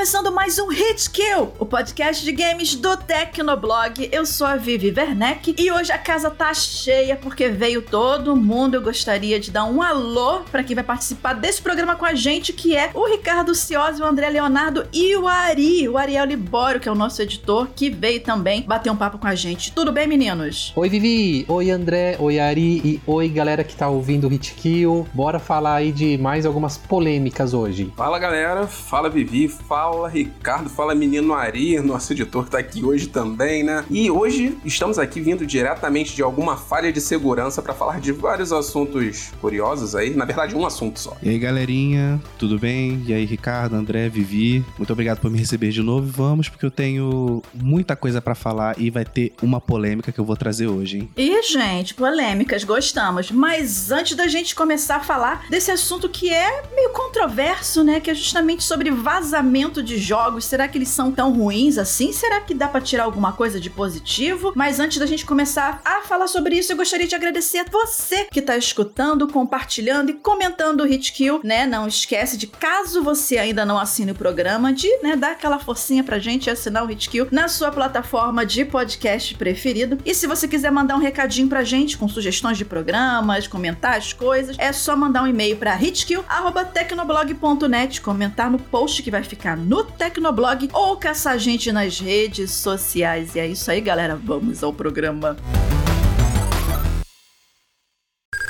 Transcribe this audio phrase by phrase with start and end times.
[0.00, 4.08] Começando mais um Hit Kill, o podcast de games do Tecnoblog.
[4.10, 8.76] Eu sou a Vivi Werneck e hoje a casa tá cheia porque veio todo mundo.
[8.76, 12.50] Eu gostaria de dar um alô para quem vai participar desse programa com a gente,
[12.50, 16.88] que é o Ricardo Ciosi, o André Leonardo e o Ari, o Ariel Libório, que
[16.88, 19.70] é o nosso editor, que veio também bater um papo com a gente.
[19.70, 20.72] Tudo bem, meninos?
[20.76, 21.44] Oi, Vivi.
[21.46, 22.16] Oi, André.
[22.18, 22.80] Oi, Ari.
[22.82, 25.06] E oi, galera que tá ouvindo o Hit Kill.
[25.12, 27.92] Bora falar aí de mais algumas polêmicas hoje.
[27.94, 28.66] Fala, galera.
[28.66, 29.46] Fala, Vivi.
[29.46, 30.70] Fala, Ricardo.
[30.70, 33.84] Fala, menino Ari, nosso editor que tá aqui hoje também, né?
[33.90, 38.52] E hoje estamos aqui vindo diretamente de alguma falha de segurança para falar de vários
[38.52, 40.10] assuntos curiosos aí.
[40.10, 41.16] Na verdade, um assunto só.
[41.22, 43.02] E aí, galerinha, tudo bem?
[43.06, 46.06] E aí, Ricardo, André, Vivi, muito obrigado por me receber de novo.
[46.10, 50.24] Vamos, porque eu tenho muita coisa para falar e vai ter uma polêmica que eu
[50.24, 51.10] vou trazer hoje, hein?
[51.16, 53.30] E, gente, polêmicas, gostamos.
[53.30, 58.00] Mas antes da gente começar a falar desse assunto que é meio controverso, né?
[58.00, 60.44] Que é justamente sobre vazamento de jogos.
[60.44, 62.12] Será que eles são tão ruins assim?
[62.12, 64.52] Será que dá para tirar alguma coisa de positivo?
[64.54, 68.26] Mas antes da gente começar a falar sobre isso, eu gostaria de agradecer a você
[68.30, 71.66] que tá escutando, compartilhando e comentando o Hitkill, né?
[71.66, 76.04] Não esquece de, caso você ainda não assine o programa, de né, dar aquela forcinha
[76.04, 79.98] pra gente e assinar o Hitkill na sua plataforma de podcast preferido.
[80.04, 84.12] E se você quiser mandar um recadinho pra gente com sugestões de programas, comentar as
[84.12, 89.84] coisas, é só mandar um e-mail pra hitkill.tecnoblog.net, comentar no post que vai ficar no
[89.84, 93.36] Tecnoblog ou caçar a gente nas redes sociais.
[93.36, 94.16] E é isso aí, galera.
[94.16, 95.36] Vamos ao programa.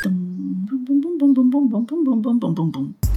[0.02, 3.09] Bum, bum, bum, bum, bum, bum, bum, bum, bum, bum.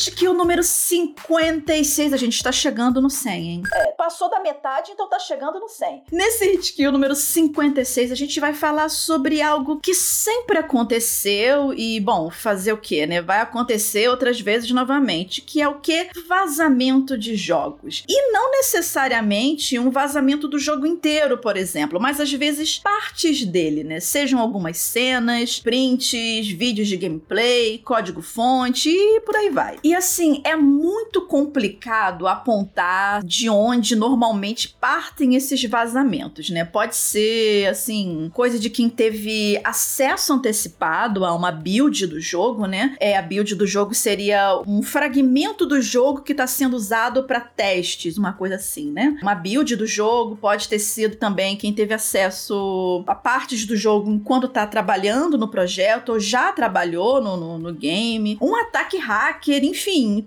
[0.00, 3.62] E nesse hit kill número 56, a gente tá chegando no 100, hein?
[3.70, 6.04] É, passou da metade, então tá chegando no 100.
[6.10, 12.00] Nesse hit kill número 56, a gente vai falar sobre algo que sempre aconteceu e,
[12.00, 13.20] bom, fazer o quê, né?
[13.20, 16.08] Vai acontecer outras vezes novamente, que é o que?
[16.26, 18.02] Vazamento de jogos.
[18.08, 23.84] E não necessariamente um vazamento do jogo inteiro, por exemplo, mas às vezes partes dele,
[23.84, 24.00] né?
[24.00, 29.78] Sejam algumas cenas, prints, vídeos de gameplay, código-fonte e por aí vai.
[29.89, 36.64] E assim, é muito complicado apontar de onde normalmente partem esses vazamentos, né?
[36.64, 42.96] Pode ser, assim, coisa de quem teve acesso antecipado a uma build do jogo, né?
[43.00, 47.40] É, a build do jogo seria um fragmento do jogo que está sendo usado para
[47.40, 49.18] testes, uma coisa assim, né?
[49.22, 54.10] Uma build do jogo pode ter sido também quem teve acesso a partes do jogo
[54.10, 58.38] enquanto tá trabalhando no projeto ou já trabalhou no, no, no game.
[58.40, 59.79] Um ataque hacker, enfim,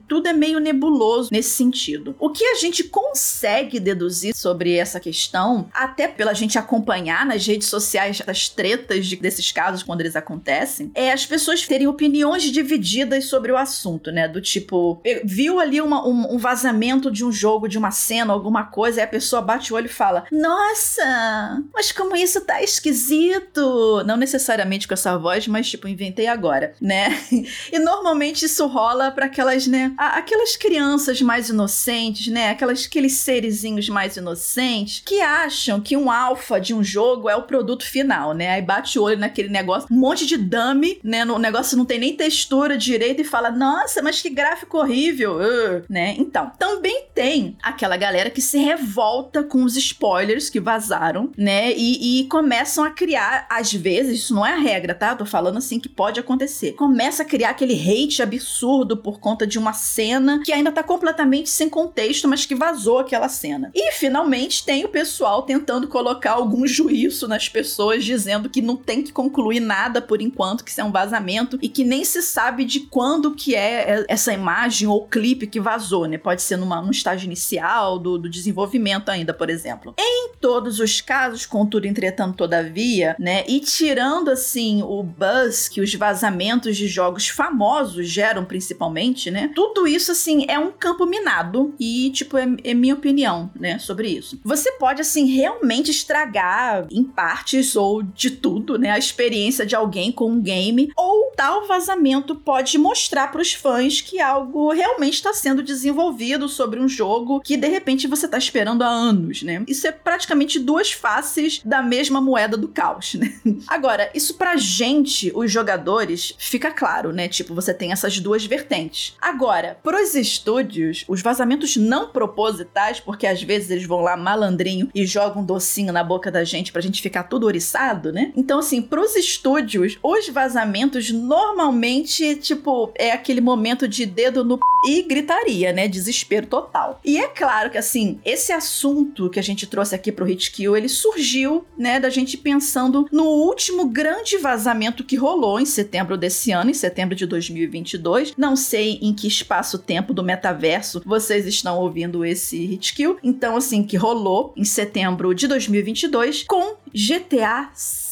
[0.08, 2.16] tudo é meio nebuloso nesse sentido.
[2.20, 7.68] O que a gente consegue deduzir sobre essa questão, até pela gente acompanhar nas redes
[7.68, 13.26] sociais as tretas de, desses casos quando eles acontecem, é as pessoas terem opiniões divididas
[13.26, 14.28] sobre o assunto, né?
[14.28, 18.66] Do tipo, viu ali uma, um, um vazamento de um jogo, de uma cena, alguma
[18.66, 24.04] coisa, aí a pessoa bate o olho e fala: Nossa, mas como isso tá esquisito!
[24.06, 27.10] Não necessariamente com essa voz, mas tipo, inventei agora, né?
[27.72, 29.94] E normalmente isso rola para aquelas, né?
[29.98, 32.50] Aquelas crianças mais inocentes, né?
[32.50, 37.44] Aquelas, aqueles serizinhos mais inocentes que acham que um alfa de um jogo é o
[37.44, 38.50] produto final, né?
[38.50, 41.26] Aí bate o olho naquele negócio, um monte de dummy, né?
[41.26, 45.84] O negócio não tem nem textura direito e fala: Nossa, mas que gráfico horrível, uh,
[45.90, 46.16] né?
[46.18, 51.74] Então, também tem aquela galera que se revolta com os spoilers que vazaram, né?
[51.76, 55.16] E, e começam a criar, às vezes, isso não é a regra, tá?
[55.16, 56.74] Tô falando assim que pode acontecer.
[56.74, 61.50] Começa a criar aquele hate absurdo por conta de uma cena que ainda tá completamente
[61.50, 63.72] sem contexto, mas que vazou aquela cena.
[63.74, 69.02] E finalmente tem o pessoal tentando colocar algum juízo nas pessoas, dizendo que não tem
[69.02, 72.66] que concluir nada por enquanto, que isso é um vazamento e que nem se sabe
[72.66, 76.18] de quando que é essa imagem ou clipe que vazou, né?
[76.18, 79.94] Pode ser numa, num estágio inicial do, do desenvolvimento ainda, por exemplo.
[79.98, 83.44] Em todos os casos, contudo, entretanto, todavia, né?
[83.48, 89.52] E tirando assim o buzz que os vazamentos de jogos famosos geram principalmente, né?
[89.56, 94.08] Tudo isso assim é um campo minado e tipo é, é minha opinião, né, sobre
[94.10, 94.40] isso.
[94.44, 100.12] Você pode assim realmente estragar em partes ou de tudo, né, a experiência de alguém
[100.12, 105.34] com um game ou tal vazamento pode mostrar para os fãs que algo realmente está
[105.34, 109.64] sendo desenvolvido sobre um jogo que de repente você está esperando há anos, né?
[109.68, 113.34] Isso é praticamente duas faces da mesma moeda do caos, né?
[113.68, 117.28] Agora, isso pra gente, os jogadores, fica claro, né?
[117.28, 119.03] Tipo, você tem essas duas vertentes.
[119.22, 125.06] Agora, pros estúdios, os vazamentos não propositais, porque às vezes eles vão lá malandrinho e
[125.06, 128.32] jogam um docinho na boca da gente pra gente ficar tudo oriçado, né?
[128.36, 134.64] Então, assim, pros estúdios, os vazamentos normalmente, tipo, é aquele momento de dedo no p...
[134.88, 135.88] e gritaria, né?
[135.88, 137.00] Desespero total.
[137.04, 140.76] E é claro que, assim, esse assunto que a gente trouxe aqui pro Hit Kill,
[140.76, 146.52] ele surgiu, né, da gente pensando no último grande vazamento que rolou em setembro desse
[146.52, 148.34] ano, em setembro de 2022.
[148.38, 153.18] Não sei em que espaço-tempo do metaverso vocês estão ouvindo esse Hit Kill.
[153.24, 158.03] Então, assim, que rolou em setembro de 2022 com GTA 6,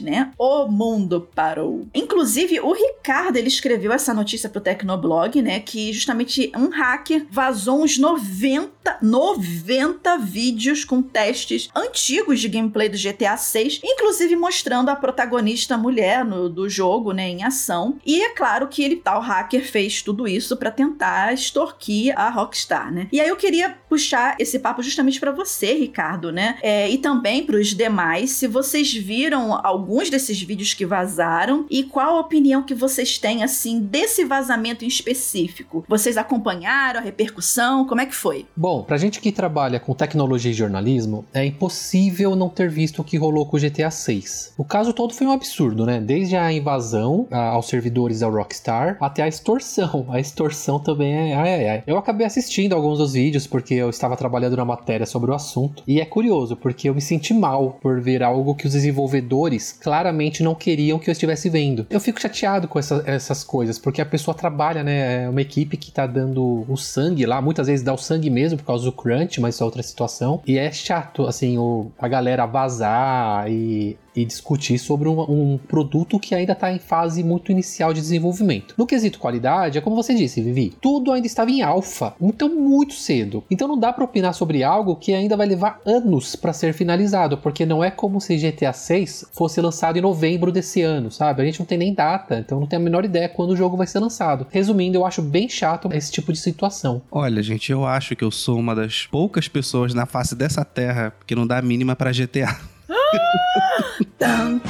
[0.00, 0.32] né?
[0.38, 1.86] O mundo parou.
[1.94, 5.60] Inclusive, o Ricardo, ele escreveu essa notícia pro Tecnoblog, né?
[5.60, 12.98] Que justamente um hacker vazou uns 90, 90 vídeos com testes antigos de gameplay do
[12.98, 17.28] GTA 6, inclusive mostrando a protagonista mulher no, do jogo, né?
[17.28, 17.98] Em ação.
[18.04, 22.92] E é claro que ele, tal hacker, fez tudo isso para tentar extorquir a Rockstar,
[22.92, 23.08] né?
[23.12, 26.58] E aí eu queria puxar esse papo justamente para você, Ricardo, né?
[26.62, 31.84] É, e também para os demais, se vocês viram alguns desses vídeos que vazaram e
[31.84, 35.84] qual a opinião que vocês têm, assim, desse vazamento em específico.
[35.88, 37.86] Vocês acompanharam a repercussão?
[37.86, 38.46] Como é que foi?
[38.56, 43.04] Bom, pra gente que trabalha com tecnologia e jornalismo, é impossível não ter visto o
[43.04, 44.54] que rolou com o GTA 6.
[44.56, 46.00] O caso todo foi um absurdo, né?
[46.00, 50.06] Desde a invasão aos servidores da Rockstar até a extorsão.
[50.08, 51.34] A extorsão também é.
[51.34, 51.82] Ai, ai, ai.
[51.86, 55.82] Eu acabei assistindo alguns dos vídeos porque eu estava trabalhando na matéria sobre o assunto.
[55.86, 59.33] E é curioso, porque eu me senti mal por ver algo que os desenvolvedores
[59.80, 61.86] claramente não queriam que eu estivesse vendo.
[61.90, 65.24] Eu fico chateado com essa, essas coisas, porque a pessoa trabalha, né?
[65.24, 68.58] É uma equipe que tá dando o sangue lá, muitas vezes dá o sangue mesmo
[68.58, 70.42] por causa do crunch, mas isso é outra situação.
[70.46, 76.18] E é chato, assim, o, a galera vazar e e discutir sobre um, um produto
[76.18, 78.74] que ainda está em fase muito inicial de desenvolvimento.
[78.76, 82.94] No quesito qualidade, é como você disse, Vivi, tudo ainda estava em alfa, então muito
[82.94, 83.44] cedo.
[83.50, 87.38] Então não dá para opinar sobre algo que ainda vai levar anos para ser finalizado,
[87.38, 91.42] porque não é como se GTA 6 fosse lançado em novembro desse ano, sabe?
[91.42, 93.76] A gente não tem nem data, então não tem a menor ideia quando o jogo
[93.76, 94.46] vai ser lançado.
[94.50, 97.02] Resumindo, eu acho bem chato esse tipo de situação.
[97.10, 101.12] Olha, gente, eu acho que eu sou uma das poucas pessoas na face dessa terra
[101.26, 102.56] que não dá a mínima para GTA.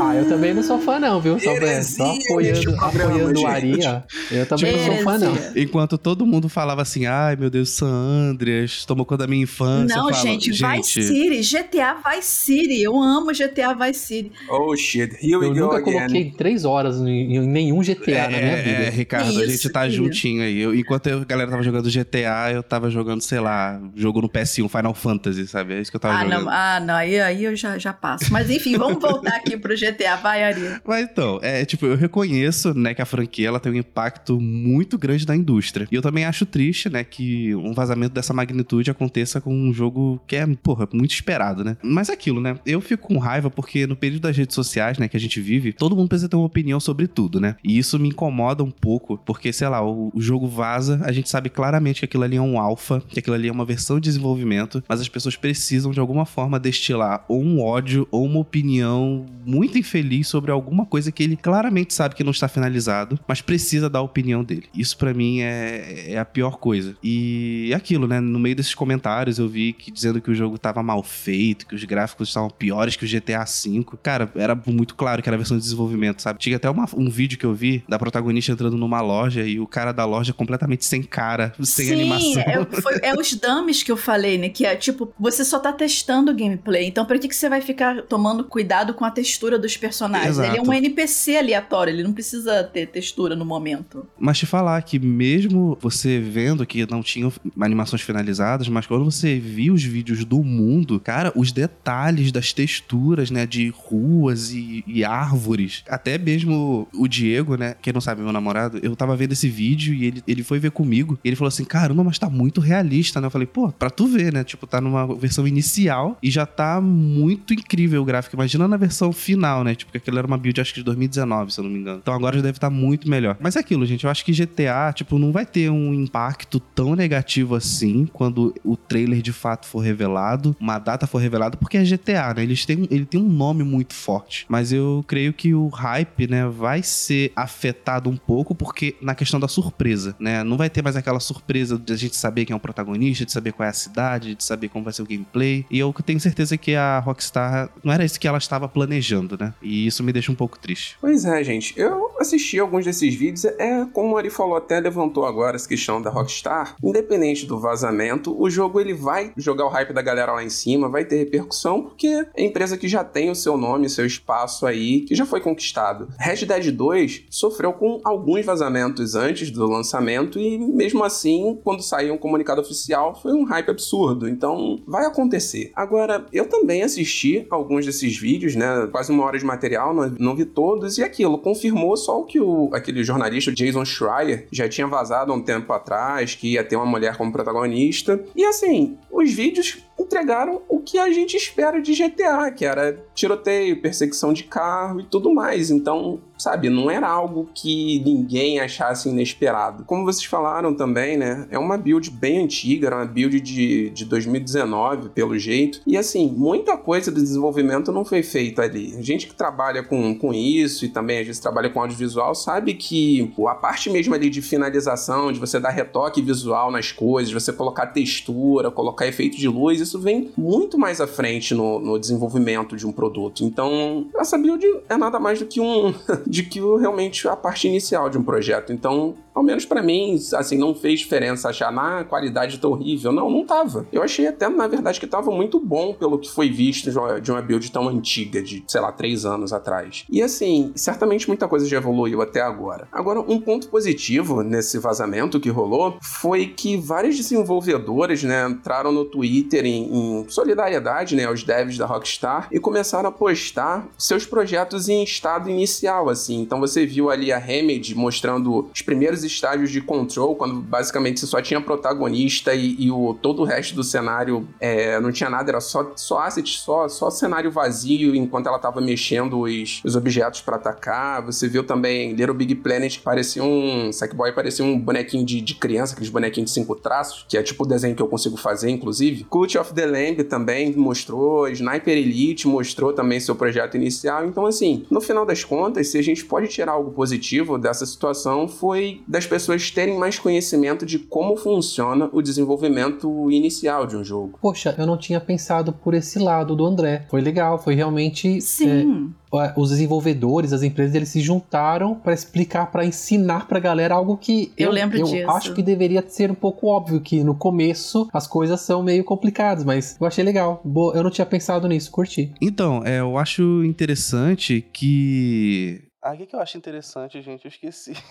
[0.00, 1.38] Ah, eu também não sou fã, não, viu?
[1.40, 1.50] Só,
[1.82, 4.00] só apoiando, apoiando o Ari, ó.
[4.30, 5.32] Eu também não sou fã, não.
[5.56, 7.86] Enquanto todo mundo falava assim, ai meu Deus, San
[8.30, 9.96] Andreas, tomou conta da minha infância.
[9.96, 12.82] Não, eu falo, gente, Vice City, GTA Vice City.
[12.82, 14.32] Eu amo GTA Vice City.
[14.48, 15.92] Oh shit, here we Eu go nunca again.
[15.94, 18.82] coloquei três horas em, nenhum GTA na minha vida.
[18.84, 19.94] É, Ricardo, a Isso, gente tá filho.
[20.04, 20.60] juntinho aí.
[20.60, 24.68] Eu- enquanto a galera tava jogando GTA, eu tava jogando, sei lá, jogo no PS1,
[24.68, 25.74] Final Fantasy, sabe?
[25.74, 26.44] É isso que eu tava Ah jogando.
[26.44, 28.32] não, ah, não, aí, aí eu já, já passo.
[28.32, 30.16] Mas enfim, vamos voltar aqui pro GTA.
[30.16, 30.80] Vai, Ari.
[30.84, 34.98] Mas então, é tipo, eu reconheço, né, que a franquia ela tem um impacto muito
[34.98, 35.88] grande na indústria.
[35.90, 40.20] E eu também acho triste, né, que um vazamento dessa magnitude aconteça com um jogo
[40.26, 41.76] que é, porra, muito esperado, né?
[41.82, 42.58] Mas é aquilo, né?
[42.64, 45.72] Eu fico com raiva porque no período das redes sociais, né, que a gente vive,
[45.72, 47.56] todo mundo precisa ter uma opinião sobre tudo, né?
[47.62, 51.28] E isso me incomoda um pouco, porque, sei lá, o, o jogo vaza, a gente
[51.28, 54.04] sabe claramente que aquilo ali é um alfa, que aquilo ali é uma versão de
[54.04, 59.26] desenvolvimento, mas as pessoas precisam de alguma forma destilar ou um ódio ou uma opinião
[59.44, 63.90] muito infeliz sobre alguma coisa que ele claramente sabe que não está finalizado, mas precisa
[63.90, 64.64] dar a opinião dele.
[64.74, 66.96] Isso pra mim é, é a pior coisa.
[67.02, 68.20] E aquilo, né?
[68.20, 71.74] No meio desses comentários eu vi que dizendo que o jogo tava mal feito, que
[71.74, 73.84] os gráficos estavam piores que o GTA V.
[74.02, 76.38] Cara, era muito claro que era a versão de desenvolvimento, sabe?
[76.38, 79.66] Tinha até uma- um vídeo que eu vi da protagonista entrando numa loja e o
[79.66, 82.42] cara da loja completamente sem cara, sem Sim, animação.
[82.42, 84.48] É, foi- é os dummies que eu falei, né?
[84.48, 86.86] Que é tipo, você só tá testando o gameplay.
[86.86, 90.30] Então, pra que, que você vai ficar tomando cuidado com a textura dos personagens?
[90.30, 90.50] Exato.
[90.50, 94.06] Ele é um NPC aleatório, ele não precisa ter textura no momento.
[94.18, 99.38] Mas te falar que mesmo você vendo que não tinham animações finalizadas, mas quando você
[99.38, 105.04] viu os vídeos do mundo, cara, os detalhes das texturas, né, de ruas e, e
[105.04, 109.48] árvores, até mesmo o Diego, né, quem não sabe, meu namorado, eu tava vendo esse
[109.48, 112.60] vídeo e ele, ele foi ver comigo, e ele falou assim, caramba, mas tá muito
[112.60, 113.26] realista, né?
[113.26, 116.80] Eu falei, pô, pra tu ver, né, tipo, tá numa versão inicial e já tá
[116.84, 118.36] muito incrível o gráfico.
[118.36, 119.74] Imagina na versão final, né?
[119.74, 121.98] Tipo, que aquilo era uma build, acho que de 2019, se eu não me engano.
[122.02, 123.36] Então agora já deve estar muito melhor.
[123.40, 124.04] Mas é aquilo, gente.
[124.04, 128.76] Eu acho que GTA, tipo, não vai ter um impacto tão negativo assim quando o
[128.76, 132.42] trailer de fato for revelado, uma data for revelada, porque é GTA, né?
[132.42, 134.46] Eles têm, ele tem um nome muito forte.
[134.48, 139.40] Mas eu creio que o hype, né, vai ser afetado um pouco, porque na questão
[139.40, 140.44] da surpresa, né?
[140.44, 143.32] Não vai ter mais aquela surpresa de a gente saber quem é o protagonista, de
[143.32, 145.64] saber qual é a cidade, de saber como vai ser o gameplay.
[145.70, 149.54] E eu tenho certeza que a Rockstar não era isso que ela estava planejando, né?
[149.62, 150.96] E isso me deixa um pouco triste.
[151.00, 151.78] Pois é, gente.
[151.78, 153.44] Eu assisti alguns desses vídeos.
[153.44, 156.76] É como o Ari falou, até levantou agora essa questão da Rockstar.
[156.82, 160.88] Independente do vazamento, o jogo ele vai jogar o hype da galera lá em cima,
[160.88, 165.00] vai ter repercussão, porque é empresa que já tem o seu nome, seu espaço aí,
[165.00, 166.08] que já foi conquistado.
[166.18, 172.14] Red Dead 2 sofreu com alguns vazamentos antes do lançamento e mesmo assim, quando saiu
[172.14, 174.28] um comunicado oficial, foi um hype absurdo.
[174.28, 175.72] Então, vai acontecer.
[175.74, 178.88] Agora, eu também assisti alguns desses vídeos, né?
[178.90, 182.40] Quase uma hora de material, não, não vi todos, e aquilo confirmou só o que
[182.40, 186.76] o, aquele jornalista Jason Schreier já tinha vazado há um tempo atrás, que ia ter
[186.76, 188.22] uma mulher como protagonista.
[188.34, 193.80] E assim, os vídeos entregaram o que a gente espera de GTA, que era tiroteio,
[193.80, 195.70] perseguição de carro e tudo mais.
[195.70, 199.84] Então, sabe, não era algo que ninguém achasse inesperado.
[199.84, 201.46] Como vocês falaram também, né?
[201.50, 205.80] É uma build bem antiga, era uma build de, de 2019, pelo jeito.
[205.86, 208.94] E assim, muita coisa do desenvolvimento não foi feita ali.
[208.98, 212.74] A gente que trabalha com, com isso e também às vezes trabalha com audiovisual sabe
[212.74, 217.52] que a parte mesmo ali de finalização, de você dar retoque visual nas coisas, você
[217.52, 222.76] colocar textura, colocar efeito de luz, isso vem muito mais à frente no, no desenvolvimento
[222.76, 223.44] de um produto.
[223.44, 225.94] Então, essa build é nada mais do que um
[226.26, 228.72] de que realmente a parte inicial de um projeto.
[228.72, 233.12] Então, ao menos para mim, assim, não fez diferença achar, na a qualidade tá horrível.
[233.12, 233.86] Não, não tava.
[233.92, 237.42] Eu achei até, na verdade, que tava muito bom pelo que foi visto de uma
[237.42, 240.04] build tão antiga, de, sei lá, três anos atrás.
[240.08, 242.86] E assim, certamente muita coisa já evoluiu até agora.
[242.92, 249.04] Agora, um ponto positivo nesse vazamento que rolou foi que várias desenvolvedoras, né, entraram no
[249.04, 254.88] Twitter em, em solidariedade, né, aos devs da Rockstar e começaram a postar seus projetos
[254.88, 256.40] em estado inicial, assim.
[256.40, 261.26] Então você viu ali a Remedy mostrando os primeiros estágios de Control, quando basicamente você
[261.26, 265.50] só tinha protagonista e, e o, todo o resto do cenário é, não tinha nada,
[265.50, 270.40] era só, só asset, só, só cenário vazio enquanto ela tava mexendo os, os objetos
[270.40, 271.24] para atacar.
[271.24, 273.92] Você viu também Little Big Planet, que parecia um.
[273.92, 277.64] Sackboy parecia um bonequinho de, de criança, aqueles bonequinhos de cinco traços, que é tipo
[277.64, 279.24] o desenho que eu consigo fazer, inclusive.
[279.24, 284.26] Cult of the Lamb também mostrou, Sniper Elite mostrou também seu projeto inicial.
[284.26, 288.48] Então, assim, no final das contas, se a gente pode tirar algo positivo dessa situação,
[288.48, 294.40] foi das pessoas terem mais conhecimento de como funciona o desenvolvimento inicial de um jogo.
[294.42, 297.06] Poxa, eu não tinha pensado por esse lado do André.
[297.08, 298.40] Foi legal, foi realmente.
[298.40, 299.14] Sim.
[299.32, 304.16] É, os desenvolvedores, as empresas, eles se juntaram para explicar, para ensinar pra galera algo
[304.16, 305.30] que eu, eu lembro eu disso.
[305.30, 309.64] acho que deveria ser um pouco óbvio que no começo as coisas são meio complicadas,
[309.64, 310.60] mas eu achei legal.
[310.64, 312.32] Boa, eu não tinha pensado nisso, curti.
[312.40, 317.46] Então, é, eu acho interessante que ah, o que, que eu acho interessante, gente?
[317.46, 317.94] Eu esqueci.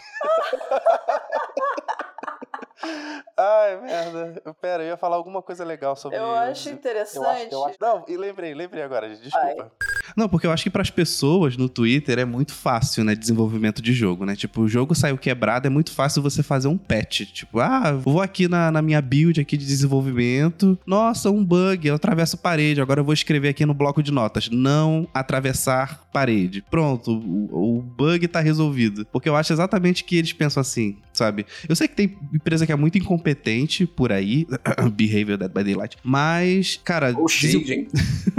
[3.38, 4.42] Ai, merda.
[4.60, 7.16] Pera, eu ia falar alguma coisa legal sobre Eu acho interessante.
[7.16, 7.78] Eu acho, eu acho...
[7.80, 9.22] Não, e lembrei, lembrei agora, gente.
[9.22, 9.72] Desculpa.
[9.72, 9.94] Ai.
[10.16, 13.82] Não, porque eu acho que para as pessoas no Twitter é muito fácil, né, desenvolvimento
[13.82, 14.36] de jogo, né?
[14.36, 17.22] Tipo, o jogo saiu quebrado, é muito fácil você fazer um patch.
[17.32, 20.78] Tipo, ah, vou aqui na, na minha build aqui de desenvolvimento.
[20.86, 22.82] Nossa, um bug, eu atravesso parede.
[22.82, 26.64] Agora eu vou escrever aqui no bloco de notas: não atravessar parede.
[26.70, 29.06] Pronto, o, o bug tá resolvido.
[29.12, 31.46] Porque eu acho exatamente que eles pensam assim, sabe?
[31.68, 34.46] Eu sei que tem empresa que é muito incompetente por aí,
[34.94, 37.88] Behavior Dead by Daylight, mas, cara, oh, shade,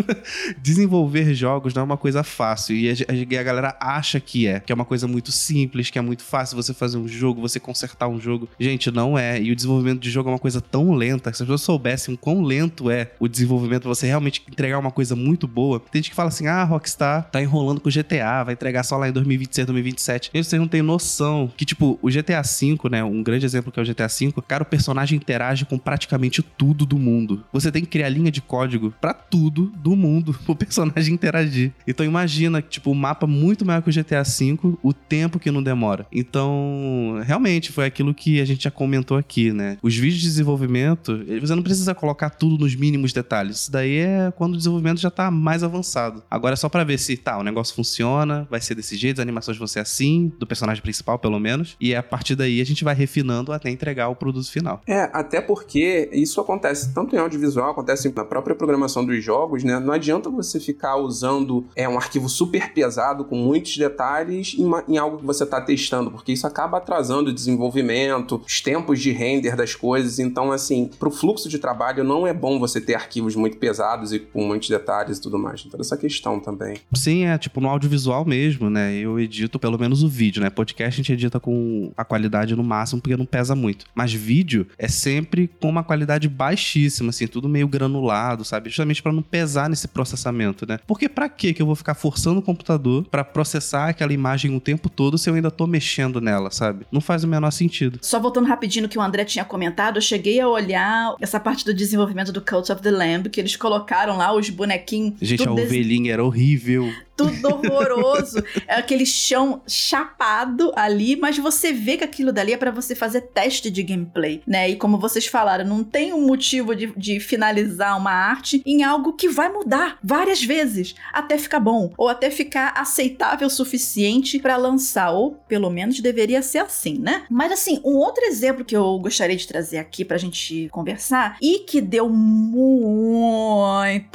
[0.62, 2.76] desenvolver jogos jogos não é uma coisa fácil.
[2.76, 4.60] E a, a, galera acha que é.
[4.60, 7.58] Que é uma coisa muito simples, que é muito fácil você fazer um jogo, você
[7.58, 8.48] consertar um jogo.
[8.58, 9.40] Gente, não é.
[9.40, 11.32] E o desenvolvimento de jogo é uma coisa tão lenta.
[11.32, 15.16] Se as pessoas soubessem o quão lento é o desenvolvimento, você realmente entregar uma coisa
[15.16, 15.80] muito boa.
[15.80, 18.96] Tem gente que fala assim: ah, Rockstar tá enrolando com o GTA, vai entregar só
[18.96, 20.30] lá em 2026, 2027.
[20.34, 23.02] E vocês não têm noção que, tipo, o GTA V, né?
[23.02, 26.84] Um grande exemplo que é o GTA V, cara, o personagem interage com praticamente tudo
[26.84, 27.44] do mundo.
[27.52, 31.72] Você tem que criar linha de código para tudo do mundo o personagem interagir interagir.
[31.86, 35.62] Então imagina, tipo, o mapa muito maior que o GTA V, o tempo que não
[35.62, 36.06] demora.
[36.12, 39.76] Então, realmente, foi aquilo que a gente já comentou aqui, né?
[39.82, 43.62] Os vídeos de desenvolvimento, você não precisa colocar tudo nos mínimos detalhes.
[43.62, 46.22] Isso daí é quando o desenvolvimento já tá mais avançado.
[46.30, 49.22] Agora é só para ver se, tá, o negócio funciona, vai ser desse jeito, as
[49.22, 51.76] animações vão ser assim, do personagem principal, pelo menos.
[51.80, 54.80] E a partir daí aí a gente vai refinando até entregar o produto final.
[54.86, 59.78] É, até porque isso acontece tanto em audiovisual, acontece na própria programação dos jogos, né?
[59.78, 61.33] Não adianta você ficar usando
[61.74, 65.60] é, um arquivo super pesado com muitos detalhes em, uma, em algo que você está
[65.60, 70.18] testando, porque isso acaba atrasando o desenvolvimento, os tempos de render das coisas.
[70.18, 74.12] Então, assim, para o fluxo de trabalho não é bom você ter arquivos muito pesados
[74.12, 75.64] e com muitos detalhes e tudo mais.
[75.66, 76.78] Então, essa questão também.
[76.94, 78.94] Sim, é tipo no audiovisual mesmo, né?
[78.94, 80.50] Eu edito pelo menos o vídeo, né?
[80.50, 83.86] Podcast a gente edita com a qualidade no máximo porque não pesa muito.
[83.94, 88.68] Mas vídeo é sempre com uma qualidade baixíssima, assim, tudo meio granulado, sabe?
[88.68, 90.78] Justamente para não pesar nesse processamento, né?
[90.86, 94.60] Porque para que que eu vou ficar forçando o computador para processar aquela imagem o
[94.60, 96.86] tempo todo se eu ainda tô mexendo nela, sabe?
[96.90, 97.98] Não faz o menor sentido.
[98.02, 101.64] Só voltando rapidinho no que o André tinha comentado, eu cheguei a olhar essa parte
[101.64, 105.14] do desenvolvimento do Cult of the Lamb, que eles colocaram lá os bonequinhos.
[105.20, 108.42] Gente, a ovelhinha era horrível tudo horroroso.
[108.66, 113.22] é aquele chão chapado ali, mas você vê que aquilo dali é para você fazer
[113.22, 114.68] teste de gameplay, né?
[114.70, 119.12] E como vocês falaram, não tem um motivo de, de finalizar uma arte em algo
[119.12, 124.56] que vai mudar várias vezes até ficar bom ou até ficar aceitável o suficiente para
[124.56, 127.24] lançar, ou pelo menos deveria ser assim, né?
[127.30, 131.60] Mas assim, um outro exemplo que eu gostaria de trazer aqui pra gente conversar e
[131.60, 132.64] que deu muita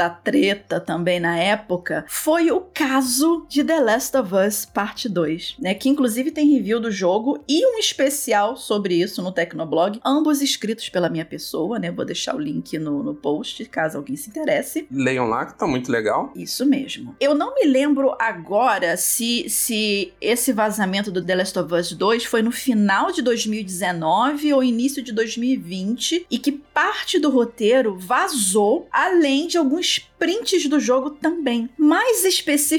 [0.10, 5.76] treta também na época foi o caso de The Last of Us Parte 2, né?
[5.76, 10.90] Que inclusive tem review do jogo e um especial sobre isso no Tecnoblog, ambos escritos
[10.90, 11.92] pela minha pessoa, né?
[11.92, 14.88] Vou deixar o link no, no post, caso alguém se interesse.
[14.90, 16.34] Leiam lá, que tá muito legal.
[16.36, 17.16] Isso mesmo.
[17.20, 22.26] Eu não me lembro agora se, se esse vazamento do The Last of Us 2
[22.26, 28.88] foi no final de 2019 ou início de 2020 e que parte do roteiro vazou,
[28.92, 31.70] além de alguns prints do jogo também.
[31.78, 32.79] Mais especificamente,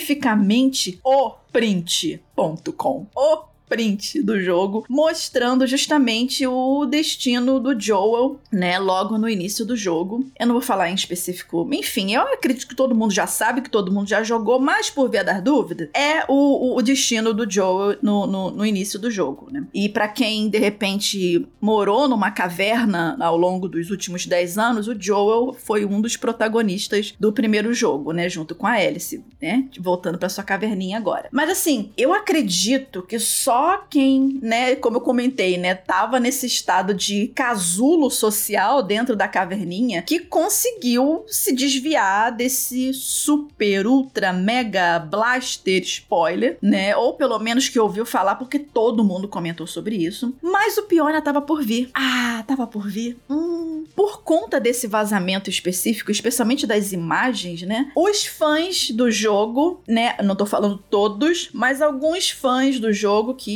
[1.04, 3.07] o print.com.
[3.14, 9.77] O print do jogo, mostrando justamente o destino do Joel, né, logo no início do
[9.77, 10.27] jogo.
[10.39, 13.71] Eu não vou falar em específico, enfim, eu acredito que todo mundo já sabe, que
[13.71, 17.97] todo mundo já jogou, mas por via das dúvidas, é o, o destino do Joel
[18.03, 19.65] no, no, no início do jogo, né.
[19.73, 25.00] E para quem, de repente, morou numa caverna ao longo dos últimos 10 anos, o
[25.00, 30.19] Joel foi um dos protagonistas do primeiro jogo, né, junto com a Alice, né, voltando
[30.19, 31.29] para sua caverninha agora.
[31.31, 36.46] Mas assim, eu acredito que só só quem, né, como eu comentei, né, tava nesse
[36.46, 44.99] estado de casulo social dentro da caverninha que conseguiu se desviar desse super, ultra, mega
[44.99, 46.96] blaster spoiler, né?
[46.96, 50.35] Ou pelo menos que ouviu falar porque todo mundo comentou sobre isso.
[50.40, 51.90] Mas o pior ainda tava por vir.
[51.92, 53.18] Ah, tava por vir.
[53.29, 57.90] Hum, por conta desse vazamento específico, especialmente das imagens, né?
[57.94, 60.16] Os fãs do jogo, né?
[60.25, 63.50] Não tô falando todos, mas alguns fãs do jogo que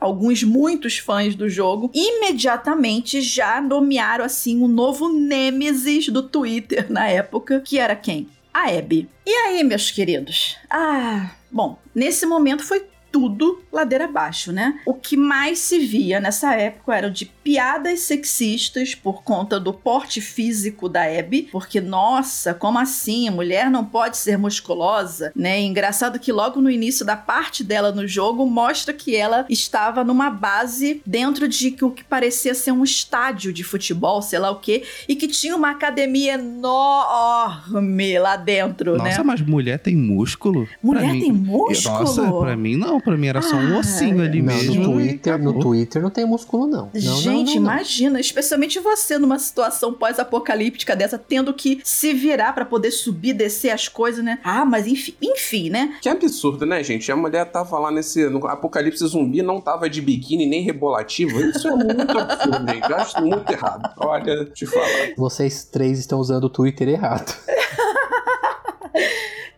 [0.00, 6.90] alguns muitos fãs do jogo, imediatamente já nomearam assim o um novo Nêmesis do Twitter
[6.90, 8.28] na época, que era quem?
[8.52, 9.08] A Abby.
[9.26, 10.56] E aí, meus queridos?
[10.70, 14.80] Ah, bom, nesse momento foi tudo ladeira abaixo, né?
[14.86, 20.20] O que mais se via nessa época eram de piadas sexistas por conta do porte
[20.20, 23.28] físico da Abby, porque nossa, como assim?
[23.28, 25.60] A mulher não pode ser musculosa, né?
[25.60, 30.04] E engraçado que logo no início da parte dela no jogo mostra que ela estava
[30.04, 34.60] numa base dentro de o que parecia ser um estádio de futebol, sei lá o
[34.60, 39.10] quê, e que tinha uma academia enorme lá dentro, nossa, né?
[39.10, 40.68] Nossa, mas mulher tem músculo?
[40.82, 41.98] Mulher tem músculo?
[41.98, 44.74] Nossa, pra mim não, pra mim era só um ah, ossinho ali não, mesmo.
[44.74, 46.90] No Twitter, no Twitter não tem músculo, não.
[46.92, 52.52] não Gente, não, não, imagina, especialmente você numa situação pós-apocalíptica dessa, tendo que se virar
[52.52, 54.38] para poder subir, descer as coisas, né?
[54.42, 55.96] Ah, mas enfim, enfim, né?
[56.00, 57.10] Que absurdo, né, gente?
[57.10, 61.40] A mulher tava lá nesse no apocalipse zumbi, não tava de biquíni nem rebolativo.
[61.40, 62.90] Isso é muito absurdo, gente.
[62.90, 63.92] Eu acho muito errado.
[63.98, 65.14] Olha, te falar.
[65.16, 67.36] Vocês três estão usando o Twitter errado.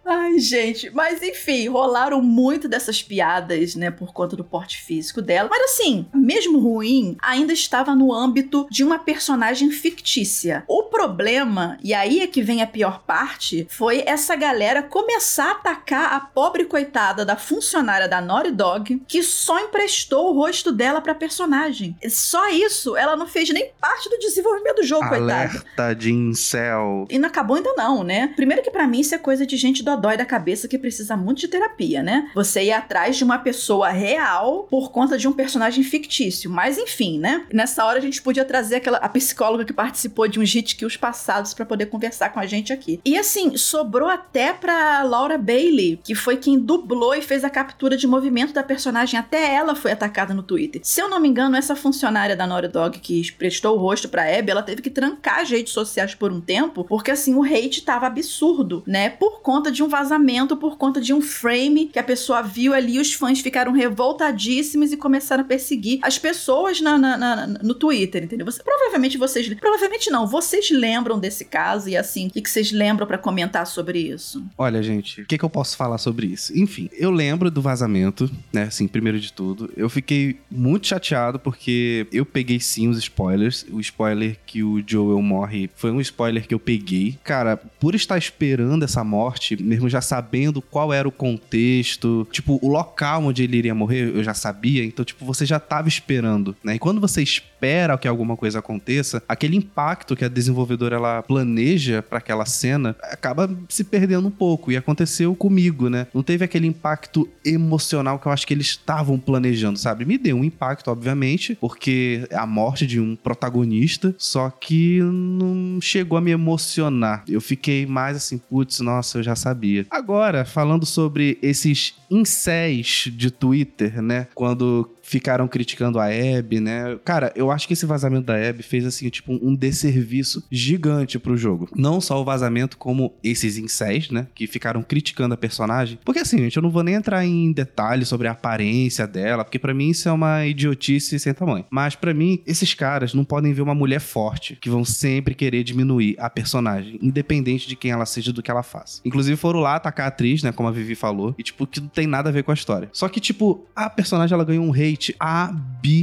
[0.05, 5.49] Ai, gente, mas enfim, rolaram muito dessas piadas, né, por conta do porte físico dela.
[5.51, 10.65] Mas assim, mesmo ruim, ainda estava no âmbito de uma personagem fictícia.
[10.67, 15.53] O problema, e aí é que vem a pior parte, foi essa galera começar a
[15.53, 21.01] atacar a pobre coitada da funcionária da Naughty Dog, que só emprestou o rosto dela
[21.01, 21.97] pra personagem.
[22.09, 25.95] Só isso, ela não fez nem parte do desenvolvimento do jogo, Alerta coitada.
[25.95, 27.07] de incel.
[27.11, 28.33] E não acabou ainda não, né?
[28.35, 31.41] Primeiro que para mim isso é coisa de gente dodói da cabeça que precisa muito
[31.41, 32.31] de terapia, né?
[32.35, 36.51] Você ir atrás de uma pessoa real por conta de um personagem fictício.
[36.51, 37.47] Mas enfim, né?
[37.53, 40.99] Nessa hora a gente podia trazer aquela a psicóloga que participou de uns hit kills
[40.99, 43.01] passados para poder conversar com a gente aqui.
[43.05, 47.97] E assim, sobrou até pra Laura Bailey, que foi quem dublou e fez a captura
[47.97, 49.19] de movimento da personagem.
[49.19, 50.81] Até ela foi atacada no Twitter.
[50.85, 54.39] Se eu não me engano, essa funcionária da Naughty Dog que prestou o rosto pra
[54.39, 57.83] Abby, ela teve que trancar as redes sociais por um tempo, porque assim, o hate
[57.83, 59.11] tava absurdo, né?
[59.11, 62.99] Por conta de um vazamento, por conta de um frame que a pessoa viu ali,
[62.99, 68.25] os fãs ficaram revoltadíssimos e começaram a perseguir as pessoas na, na, na, no Twitter,
[68.25, 68.47] entendeu?
[68.47, 69.53] Você, provavelmente vocês.
[69.55, 73.67] Provavelmente não, vocês lembram desse caso e assim, o que, que vocês lembram para comentar
[73.67, 74.45] sobre isso?
[74.57, 76.57] Olha, gente, o que, que eu posso falar sobre isso?
[76.57, 78.65] Enfim, eu lembro do vazamento, né?
[78.65, 79.71] Assim, primeiro de tudo.
[79.77, 83.67] Eu fiquei muito chateado porque eu peguei sim os spoilers.
[83.71, 87.19] O spoiler que o Joel morre foi um spoiler que eu peguei.
[87.25, 92.69] Cara, por estar esperando essa morte, mesmo já sabendo qual era o contexto, tipo, o
[92.69, 94.85] local onde ele iria morrer, eu já sabia.
[94.85, 96.75] Então, tipo, você já tava esperando, né?
[96.75, 102.03] E quando você espera que alguma coisa aconteça, aquele impacto que a desenvolvedora ela planeja
[102.03, 104.73] para aquela cena acaba se perdendo um pouco.
[104.73, 106.09] E aconteceu comigo, né?
[106.13, 110.05] Não teve aquele impacto emocional que eu acho que eles estavam planejando, sabe?
[110.05, 115.81] Me deu um impacto, obviamente, porque é a morte de um protagonista, só que não
[115.81, 117.23] chegou a me emocionar.
[117.29, 119.60] Eu fiquei mais assim, putz, nossa, eu já sabia.
[119.91, 124.27] Agora, falando sobre esses incés de Twitter, né?
[124.35, 126.99] Quando ficaram criticando a Abby, né?
[127.05, 131.37] Cara, eu acho que esse vazamento da Abby fez, assim, tipo, um desserviço gigante pro
[131.37, 131.69] jogo.
[131.75, 134.29] Não só o vazamento, como esses incés, né?
[134.35, 135.99] Que ficaram criticando a personagem.
[136.05, 139.59] Porque, assim, gente, eu não vou nem entrar em detalhes sobre a aparência dela, porque
[139.59, 141.65] para mim isso é uma idiotice sem tamanho.
[141.71, 145.65] Mas para mim, esses caras não podem ver uma mulher forte, que vão sempre querer
[145.65, 149.01] diminuir a personagem, independente de quem ela seja do que ela faça.
[149.05, 150.53] Inclusive foram lá atacar a atriz, né?
[150.53, 152.89] Como a Vivi falou, e, tipo, que não nada a ver com a história.
[152.93, 156.01] Só que, tipo, a personagem ela ganhou um hate absurdo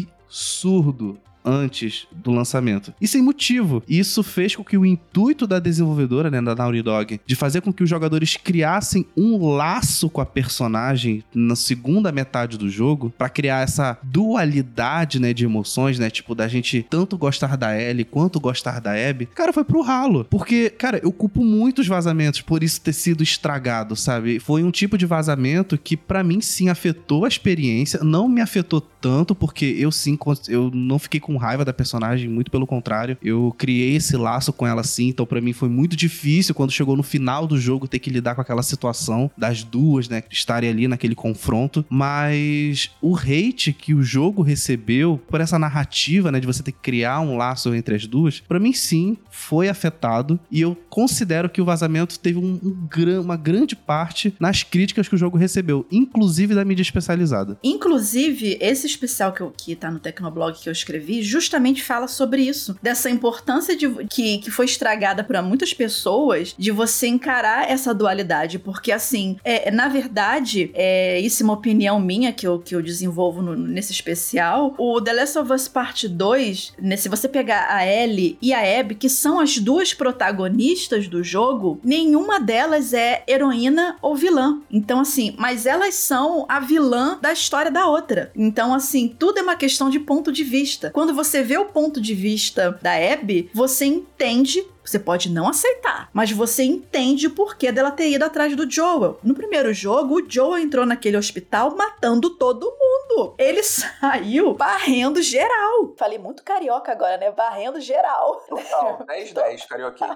[1.48, 2.94] antes do lançamento.
[3.00, 3.82] E sem motivo.
[3.88, 7.72] Isso fez com que o intuito da desenvolvedora, né, da Naughty Dog, de fazer com
[7.72, 13.30] que os jogadores criassem um laço com a personagem na segunda metade do jogo, para
[13.30, 18.40] criar essa dualidade, né, de emoções, né, tipo da gente tanto gostar da Ellie quanto
[18.40, 20.26] gostar da Abby, cara, foi pro ralo.
[20.30, 24.40] Porque, cara, eu culpo muitos vazamentos por isso ter sido estragado, sabe?
[24.40, 28.82] Foi um tipo de vazamento que para mim sim afetou a experiência, não me afetou
[28.82, 30.18] tanto porque eu sim
[30.50, 33.18] eu não fiquei com raiva da personagem, muito pelo contrário.
[33.24, 36.96] Eu criei esse laço com ela sim, então para mim foi muito difícil quando chegou
[36.96, 40.88] no final do jogo ter que lidar com aquela situação das duas, né, estarem ali
[40.88, 46.64] naquele confronto, mas o hate que o jogo recebeu por essa narrativa, né, de você
[46.64, 50.76] ter que criar um laço entre as duas, para mim sim foi afetado e eu
[50.90, 55.38] considero que o vazamento teve um, um, uma grande parte nas críticas que o jogo
[55.38, 57.58] recebeu, inclusive da mídia especializada.
[57.64, 62.42] Inclusive, esse especial que, eu, que tá no Tecnoblog que eu escrevi justamente fala sobre
[62.42, 62.78] isso.
[62.82, 68.60] Dessa importância de, que, que foi estragada para muitas pessoas de você encarar essa dualidade.
[68.60, 72.82] Porque, assim, é, na verdade, é, isso é uma opinião minha que eu, que eu
[72.82, 74.74] desenvolvo no, nesse especial.
[74.78, 78.80] O The Last of Us Part 2, né, se você pegar a Ellie e a
[78.80, 84.62] Abby, que são as duas protagonistas do jogo, nenhuma delas é heroína ou vilã.
[84.72, 88.32] Então, assim, mas elas são a vilã da história da outra.
[88.36, 90.92] Então, assim, tudo é uma questão de ponto de vista.
[90.92, 96.10] Quando você vê o ponto de vista da Abby, você entende você pode não aceitar,
[96.14, 99.20] mas você entende o porquê dela ter ido atrás do Joel.
[99.22, 103.36] No primeiro jogo, o Joel entrou naquele hospital matando todo mundo.
[103.38, 105.94] Ele saiu varrendo geral.
[105.98, 107.32] Falei muito carioca agora, né?
[107.32, 108.42] Varrendo geral.
[108.48, 110.10] Total, 10 10 carioquês.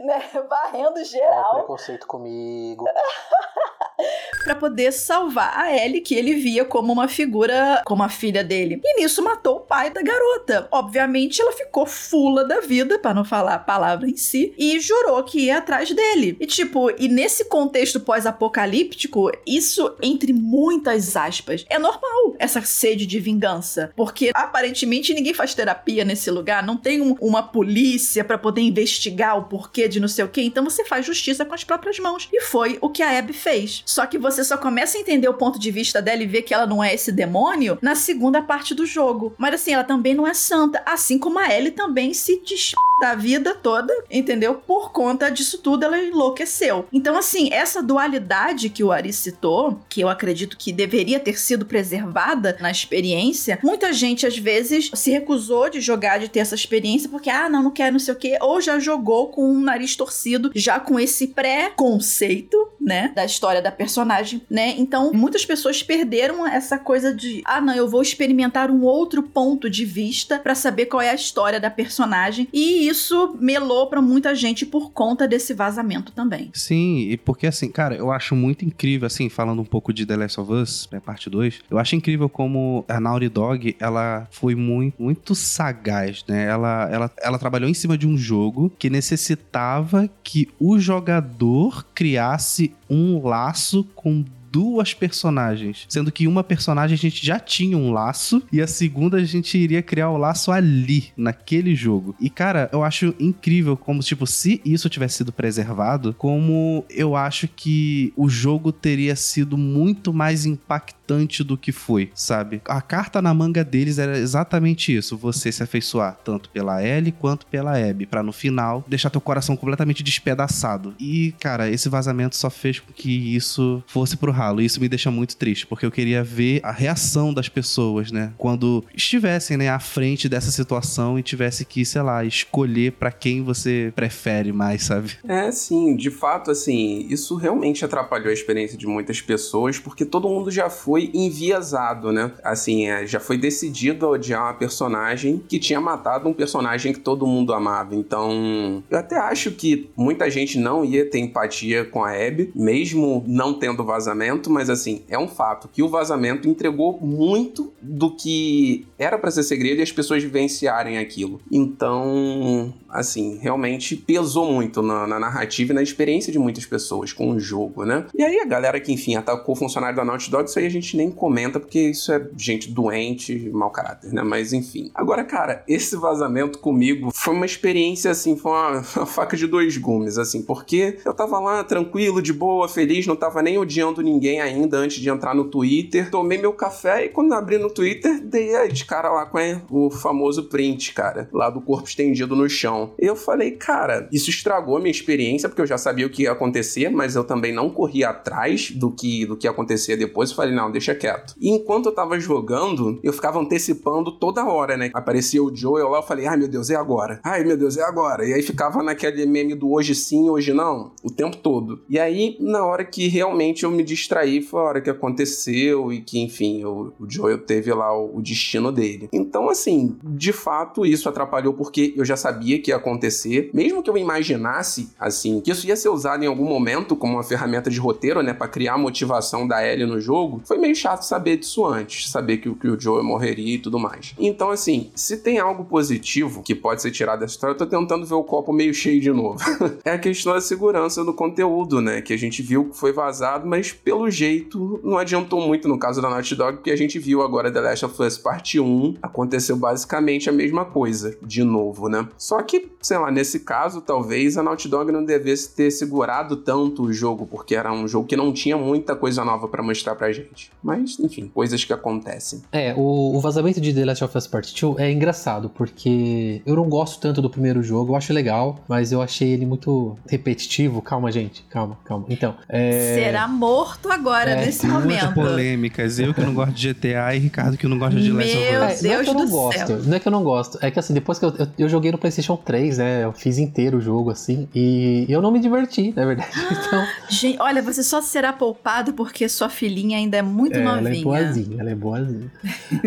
[0.00, 0.22] né?
[0.48, 1.52] Varrendo geral.
[1.52, 2.84] É preconceito comigo.
[4.44, 8.80] para poder salvar a Ellie, que ele via como uma figura, como a filha dele.
[8.84, 10.68] E nisso matou o pai da garota.
[10.70, 15.22] Obviamente, ela ficou fula da vida, para não falar a palavra em si, e jurou
[15.22, 16.36] que ia atrás dele.
[16.40, 23.18] E tipo, e nesse contexto pós-apocalíptico, isso, entre muitas aspas, é normal, essa sede de
[23.18, 23.92] vingança.
[23.96, 29.38] Porque aparentemente ninguém faz terapia nesse lugar, não tem um, uma polícia para poder investigar
[29.38, 32.28] o porquê de não sei o que, então você faz justiça com as próprias mãos.
[32.32, 33.82] E foi o que a Abby fez.
[33.86, 36.54] Só que você só começa a entender o ponto de vista dela e ver que
[36.54, 39.34] ela não é esse demônio na segunda parte do jogo.
[39.38, 43.14] Mas assim, ela também não é santa, assim como a Ellie também se dispõe da
[43.14, 44.54] vida toda, entendeu?
[44.54, 46.86] Por conta disso tudo, ela enlouqueceu.
[46.92, 51.66] Então, assim, essa dualidade que o Ari citou, que eu acredito que deveria ter sido
[51.66, 57.08] preservada na experiência, muita gente às vezes se recusou de jogar, de ter essa experiência,
[57.08, 59.94] porque, ah, não, não quero, não sei o quê, ou já jogou com um nariz
[59.96, 64.74] torcido, já com esse pré-conceito, né, da história da personagem, né?
[64.78, 69.68] Então, muitas pessoas perderam essa coisa de, ah, não, eu vou experimentar um outro ponto
[69.68, 72.48] de vista para saber qual é a história da personagem.
[72.52, 76.50] E isso melou para muita gente por conta desse vazamento também.
[76.52, 80.16] Sim, e porque assim, cara, eu acho muito incrível, assim, falando um pouco de The
[80.16, 84.54] Last of Us, né, parte 2, eu acho incrível como a Naughty Dog, ela foi
[84.54, 86.46] muito, muito sagaz, né?
[86.46, 92.72] Ela, ela, ela trabalhou em cima de um jogo que necessitava que o jogador criasse
[92.88, 94.24] um laço com
[94.56, 99.18] duas personagens, sendo que uma personagem a gente já tinha um laço e a segunda
[99.18, 102.16] a gente iria criar o laço ali, naquele jogo.
[102.18, 107.46] E cara, eu acho incrível como, tipo, se isso tivesse sido preservado, como eu acho
[107.46, 110.95] que o jogo teria sido muito mais impactante
[111.44, 112.60] do que foi, sabe?
[112.64, 117.46] A carta na manga deles era exatamente isso, você se afeiçoar tanto pela Ellie quanto
[117.46, 120.94] pela Abby, para no final deixar teu coração completamente despedaçado.
[120.98, 124.60] E, cara, esse vazamento só fez com que isso fosse pro ralo.
[124.60, 128.32] E isso me deixa muito triste, porque eu queria ver a reação das pessoas, né?
[128.36, 133.42] Quando estivessem, né, à frente dessa situação e tivesse que, sei lá, escolher para quem
[133.42, 135.12] você prefere mais, sabe?
[135.26, 140.28] É, sim, de fato, assim, isso realmente atrapalhou a experiência de muitas pessoas, porque todo
[140.28, 142.32] mundo já foi enviesado, né?
[142.42, 147.00] Assim, é, já foi decidido a odiar uma personagem que tinha matado um personagem que
[147.00, 147.94] todo mundo amava.
[147.94, 153.24] Então, eu até acho que muita gente não ia ter empatia com a Abby, mesmo
[153.26, 158.14] não tendo vazamento vazamento, mas assim, é um fato que o vazamento entregou muito do
[158.14, 161.40] que era para ser segredo e as pessoas vivenciarem aquilo.
[161.50, 167.30] Então, assim, realmente pesou muito na, na, narrativa e na experiência de muitas pessoas com
[167.30, 168.06] o jogo, né?
[168.14, 170.70] E aí a galera que, enfim, atacou o funcionário da Naughty Dog, isso aí a
[170.70, 174.22] gente nem comenta, porque isso é gente doente, mau caráter, né?
[174.22, 174.90] Mas enfim.
[174.94, 179.76] Agora, cara, esse vazamento comigo foi uma experiência, assim, foi uma, uma faca de dois
[179.76, 184.40] gumes, assim, porque eu tava lá tranquilo, de boa, feliz, não tava nem odiando ninguém
[184.40, 188.46] ainda antes de entrar no Twitter, tomei meu café e quando abri no Twitter, dei
[188.68, 189.38] de cara lá com
[189.70, 192.85] o famoso print, cara, lá do corpo estendido no chão.
[192.98, 196.32] Eu falei, cara, isso estragou a minha experiência, porque eu já sabia o que ia
[196.32, 200.30] acontecer, mas eu também não corri atrás do que, do que acontecia depois.
[200.30, 201.34] Eu falei, não, deixa quieto.
[201.40, 204.90] E enquanto eu tava jogando, eu ficava antecipando toda hora, né?
[204.94, 207.20] Aparecia o Joe, eu lá eu falei, ai meu Deus, é agora.
[207.24, 208.26] Ai meu Deus, é agora.
[208.26, 211.80] E aí ficava naquele meme do hoje sim, hoje não, o tempo todo.
[211.88, 216.00] E aí, na hora que realmente eu me distraí, foi a hora que aconteceu e
[216.00, 219.08] que, enfim, o, o Joel teve lá o, o destino dele.
[219.12, 223.90] Então, assim, de fato, isso atrapalhou porque eu já sabia que ia acontecer, mesmo que
[223.90, 227.78] eu imaginasse, assim, que isso ia ser usado em algum momento como uma ferramenta de
[227.78, 231.64] roteiro, né, para criar a motivação da Ellie no jogo, foi meio chato saber disso
[231.66, 234.14] antes, saber que, que o Joe morreria e tudo mais.
[234.18, 238.06] Então, assim, se tem algo positivo que pode ser tirado dessa história, eu tô tentando
[238.06, 239.38] ver o copo meio cheio de novo.
[239.84, 243.46] é a questão da segurança do conteúdo, né, que a gente viu que foi vazado,
[243.46, 247.22] mas pelo jeito não adiantou muito no caso da Naughty Dog, porque a gente viu
[247.22, 252.06] agora The Last of Us Parte 1, aconteceu basicamente a mesma coisa, de novo, né?
[252.16, 256.84] Só que sei lá, nesse caso, talvez a Naughty Dog não devesse ter segurado tanto
[256.84, 260.12] o jogo, porque era um jogo que não tinha muita coisa nova para mostrar pra
[260.12, 260.50] gente.
[260.62, 262.42] Mas, enfim, coisas que acontecem.
[262.52, 266.54] É, o, o, vazamento de The Last of Us Part 2 é engraçado, porque eu
[266.54, 270.80] não gosto tanto do primeiro jogo, eu acho legal, mas eu achei ele muito repetitivo.
[270.80, 272.06] Calma, gente, calma, calma.
[272.08, 272.94] Então, é...
[272.94, 275.14] Será morto agora, é, nesse momento.
[275.14, 275.98] polêmicas.
[275.98, 278.82] Eu que não gosto de GTA e Ricardo que não gosta de Last of Us.
[278.82, 279.82] Meu Deus não é que eu não gosto, céu.
[279.84, 281.90] não é que eu não gosto, é que assim, depois que eu, eu, eu joguei
[281.90, 283.04] no PlayStation 3, 3, né?
[283.04, 286.30] Eu fiz inteiro o jogo, assim, e eu não me diverti, na verdade.
[286.66, 286.86] Então...
[287.08, 290.88] Gente, olha, você só será poupado porque sua filhinha ainda é muito é, novinha.
[290.88, 292.32] Ela é boazinha, ela é boazinha.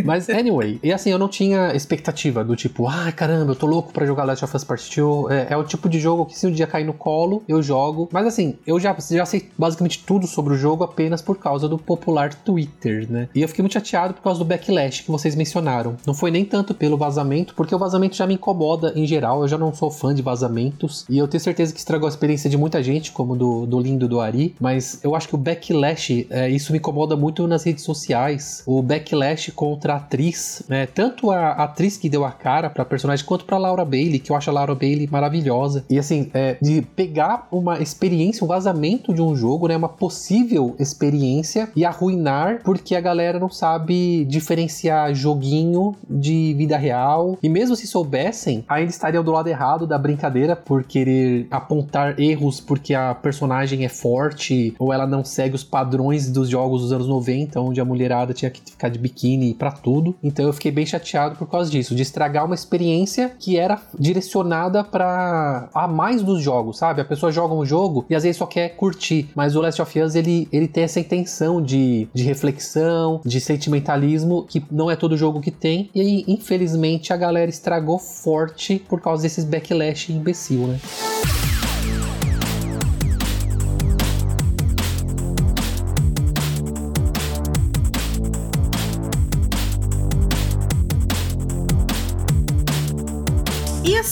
[0.03, 3.93] Mas, anyway, e assim, eu não tinha expectativa do tipo, ah, caramba, eu tô louco
[3.93, 5.31] pra jogar Last of Us Part 2.
[5.31, 8.09] É, é, o tipo de jogo que se um dia cair no colo, eu jogo.
[8.11, 11.77] Mas assim, eu já, já sei basicamente tudo sobre o jogo apenas por causa do
[11.77, 13.29] popular Twitter, né?
[13.33, 15.95] E eu fiquei muito chateado por causa do backlash que vocês mencionaram.
[16.05, 19.47] Não foi nem tanto pelo vazamento, porque o vazamento já me incomoda em geral, eu
[19.49, 21.05] já não sou fã de vazamentos.
[21.09, 24.07] E eu tenho certeza que estragou a experiência de muita gente, como do, do lindo
[24.07, 24.55] do Ari.
[24.59, 28.63] Mas eu acho que o backlash, é, isso me incomoda muito nas redes sociais.
[28.65, 30.85] O backlash contra a atriz, né?
[30.85, 34.35] Tanto a atriz que deu a cara pra personagem, quanto pra Laura Bailey, que eu
[34.35, 35.83] acho a Laura Bailey maravilhosa.
[35.89, 39.75] E assim, é, de pegar uma experiência, um vazamento de um jogo, né?
[39.75, 47.37] Uma possível experiência e arruinar porque a galera não sabe diferenciar joguinho de vida real.
[47.41, 52.59] E mesmo se soubessem, ainda estariam do lado errado da brincadeira por querer apontar erros
[52.59, 57.07] porque a personagem é forte ou ela não segue os padrões dos jogos dos anos
[57.07, 60.15] 90, onde a mulherada tinha que ficar de biquíni para tudo.
[60.21, 64.83] Então eu fiquei bem chateado por causa disso, de estragar uma experiência que era direcionada
[64.83, 67.01] para a mais dos jogos, sabe?
[67.01, 69.99] A pessoa joga um jogo e às vezes só quer curtir, mas o Last of
[69.99, 75.15] Us ele, ele tem essa intenção de, de reflexão, de sentimentalismo que não é todo
[75.15, 75.89] jogo que tem.
[75.95, 80.79] E infelizmente, a galera estragou forte por causa desses backlash imbecil, né?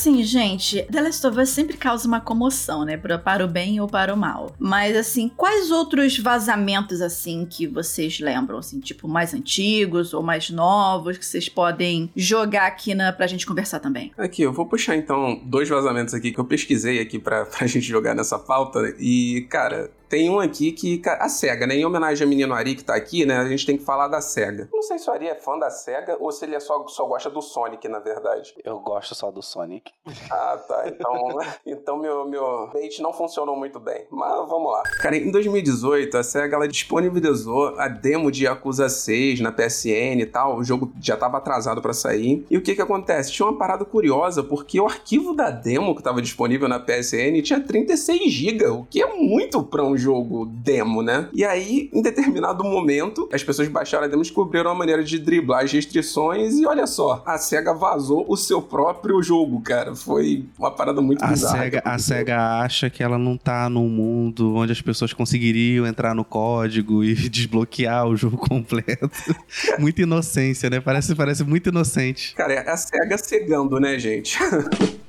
[0.07, 2.97] Assim, gente, The Last of Us sempre causa uma comoção, né?
[2.97, 4.55] Para o bem ou para o mal.
[4.57, 8.57] Mas, assim, quais outros vazamentos, assim, que vocês lembram?
[8.57, 13.45] Assim, tipo, mais antigos ou mais novos que vocês podem jogar aqui na, pra gente
[13.45, 14.11] conversar também?
[14.17, 17.85] Aqui, eu vou puxar, então, dois vazamentos aqui que eu pesquisei aqui pra, pra gente
[17.85, 18.79] jogar nessa pauta.
[18.99, 21.01] E, cara, tem um aqui que.
[21.05, 21.75] A SEGA, né?
[21.75, 23.37] Em homenagem ao menino Ari que tá aqui, né?
[23.37, 24.69] A gente tem que falar da SEGA.
[24.71, 27.05] Não sei se o Ari é fã da SEGA ou se ele é só, só
[27.05, 28.55] gosta do Sonic, na verdade.
[28.63, 29.91] Eu gosto só do Sonic.
[30.31, 30.87] Ah, tá.
[30.87, 34.05] Então, então meu, meu bait não funcionou muito bem.
[34.09, 34.83] Mas vamos lá.
[35.01, 40.25] Cara, em 2018, a SEGA ela disponibilizou a demo de Yakuza 6 na PSN e
[40.25, 40.57] tal.
[40.57, 42.45] O jogo já tava atrasado para sair.
[42.49, 43.31] E o que que acontece?
[43.31, 47.59] Tinha uma parada curiosa, porque o arquivo da demo que tava disponível na PSN tinha
[47.59, 51.27] 36 GB, o que é muito pra um jogo demo, né?
[51.33, 55.19] E aí, em determinado momento, as pessoas baixaram a demo e descobriram uma maneira de
[55.19, 59.95] driblar as restrições e olha só, a SEGA vazou o seu próprio jogo, cara.
[59.95, 61.63] Foi uma parada muito a bizarra.
[61.63, 66.13] SEGA, a SEGA acha que ela não tá num mundo onde as pessoas conseguiriam entrar
[66.13, 69.09] no código e desbloquear o jogo completo.
[69.79, 70.79] Muita inocência, né?
[70.79, 72.35] Parece, parece muito inocente.
[72.35, 74.37] Cara, é a SEGA cegando, né, gente?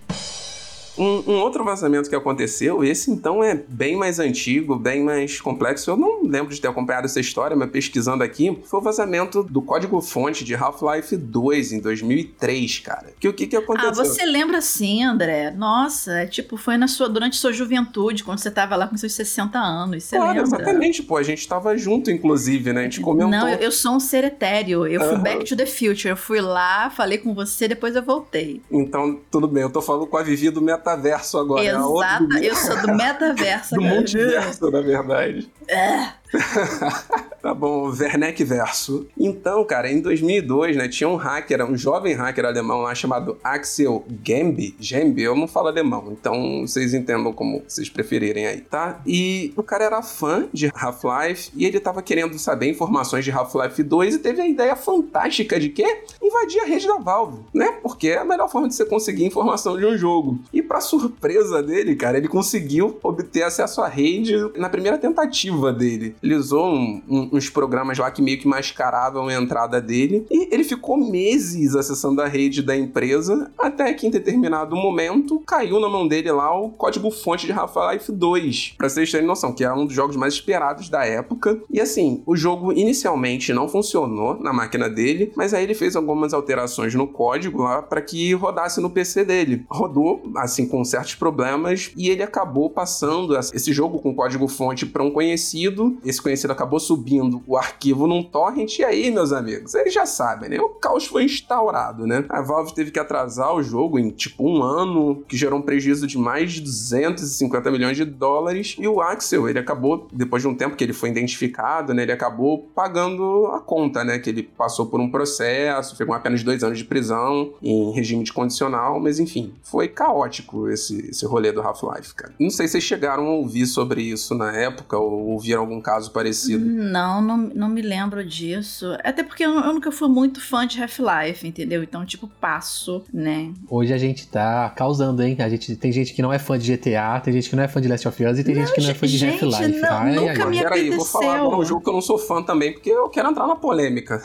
[0.98, 5.90] Um, um, outro vazamento que aconteceu, esse então é bem mais antigo, bem mais complexo.
[5.90, 9.62] Eu não lembro de ter acompanhado essa história, mas pesquisando aqui, foi o vazamento do
[9.62, 13.12] código-fonte de Half-Life 2 em 2003, cara.
[13.20, 13.90] Que o que, que aconteceu?
[13.90, 15.52] Ah, você lembra sim, André?
[15.52, 19.12] Nossa, é tipo, foi na sua, durante sua juventude, quando você tava lá com seus
[19.12, 20.04] 60 anos.
[20.04, 20.48] Você claro, lembra?
[20.48, 21.16] exatamente, pô.
[21.16, 22.80] A gente tava junto, inclusive, né?
[22.80, 23.30] A gente comentou.
[23.30, 24.87] Não, eu, eu sou um ser etéreo.
[24.87, 26.08] Eu fui back to the future.
[26.08, 28.61] Eu fui lá, falei com você, depois eu voltei.
[28.70, 29.62] Então, tudo bem.
[29.62, 31.64] Eu tô falando com a Vivi do meta metaverso agora.
[31.64, 35.51] É Exato, eu sou do metaverso do multiverso, na verdade.
[35.66, 36.17] É.
[37.42, 39.06] tá bom, Werneck Verso.
[39.18, 44.04] Então, cara, em 2002, né, tinha um hacker, um jovem hacker alemão lá chamado Axel
[44.24, 44.76] Gembe.
[44.78, 49.00] Gembe, eu não falo alemão, então vocês entendam como vocês preferirem aí, tá?
[49.06, 53.82] E o cara era fã de Half-Life e ele tava querendo saber informações de Half-Life
[53.82, 56.02] 2 e teve a ideia fantástica de quê?
[56.22, 57.78] Invadir a rede da Valve, né?
[57.82, 60.38] Porque é a melhor forma de você conseguir informação de um jogo.
[60.52, 66.14] E para surpresa dele, cara, ele conseguiu obter acesso à rede na primeira tentativa dele.
[66.22, 70.52] Ele usou um, um, uns programas lá que meio que mascaravam a entrada dele e
[70.52, 75.88] ele ficou meses acessando a rede da empresa até que em determinado momento caiu na
[75.88, 78.74] mão dele lá o código-fonte de Half-Life 2.
[78.76, 81.61] Pra vocês terem noção, que é um dos jogos mais esperados da época.
[81.70, 86.33] E assim, o jogo inicialmente não funcionou na máquina dele, mas aí ele fez algumas
[86.33, 89.64] alterações no código lá para que rodasse no PC dele.
[89.68, 95.11] Rodou, assim, com certos problemas e ele acabou passando esse jogo com código-fonte para um
[95.11, 100.06] conhecido esse conhecido acabou subindo o arquivo num torrent, e aí, meus amigos, eles já
[100.06, 100.60] sabem, né?
[100.60, 102.24] O caos foi instaurado, né?
[102.28, 106.06] A Valve teve que atrasar o jogo em tipo um ano, que gerou um prejuízo
[106.06, 108.76] de mais de 250 milhões de dólares.
[108.78, 112.02] E o Axel, ele acabou, depois de um tempo que ele foi identificado, né?
[112.02, 114.18] Ele acabou pagando a conta, né?
[114.18, 118.32] Que ele passou por um processo, ficou apenas dois anos de prisão em regime de
[118.32, 122.32] condicional, mas enfim, foi caótico esse, esse rolê do Half-Life, cara.
[122.38, 125.97] Não sei se vocês chegaram a ouvir sobre isso na época ou ouviram algum caso
[126.06, 126.64] parecido?
[126.64, 128.96] Não, não, não me lembro disso.
[129.02, 131.82] Até porque eu, eu nunca fui muito fã de Half-Life, entendeu?
[131.82, 133.52] Então, tipo, passo, né?
[133.68, 135.37] Hoje a gente tá causando, hein?
[135.38, 137.68] A gente, tem gente que não é fã de GTA, tem gente que não é
[137.68, 139.80] fã de Last of Us e tem não, gente que não é fã de Half-Life.
[139.80, 142.18] Não, ai, nunca ai, me Peraí, vou falar agora um jogo que eu não sou
[142.18, 144.20] fã também, porque eu quero entrar na polêmica.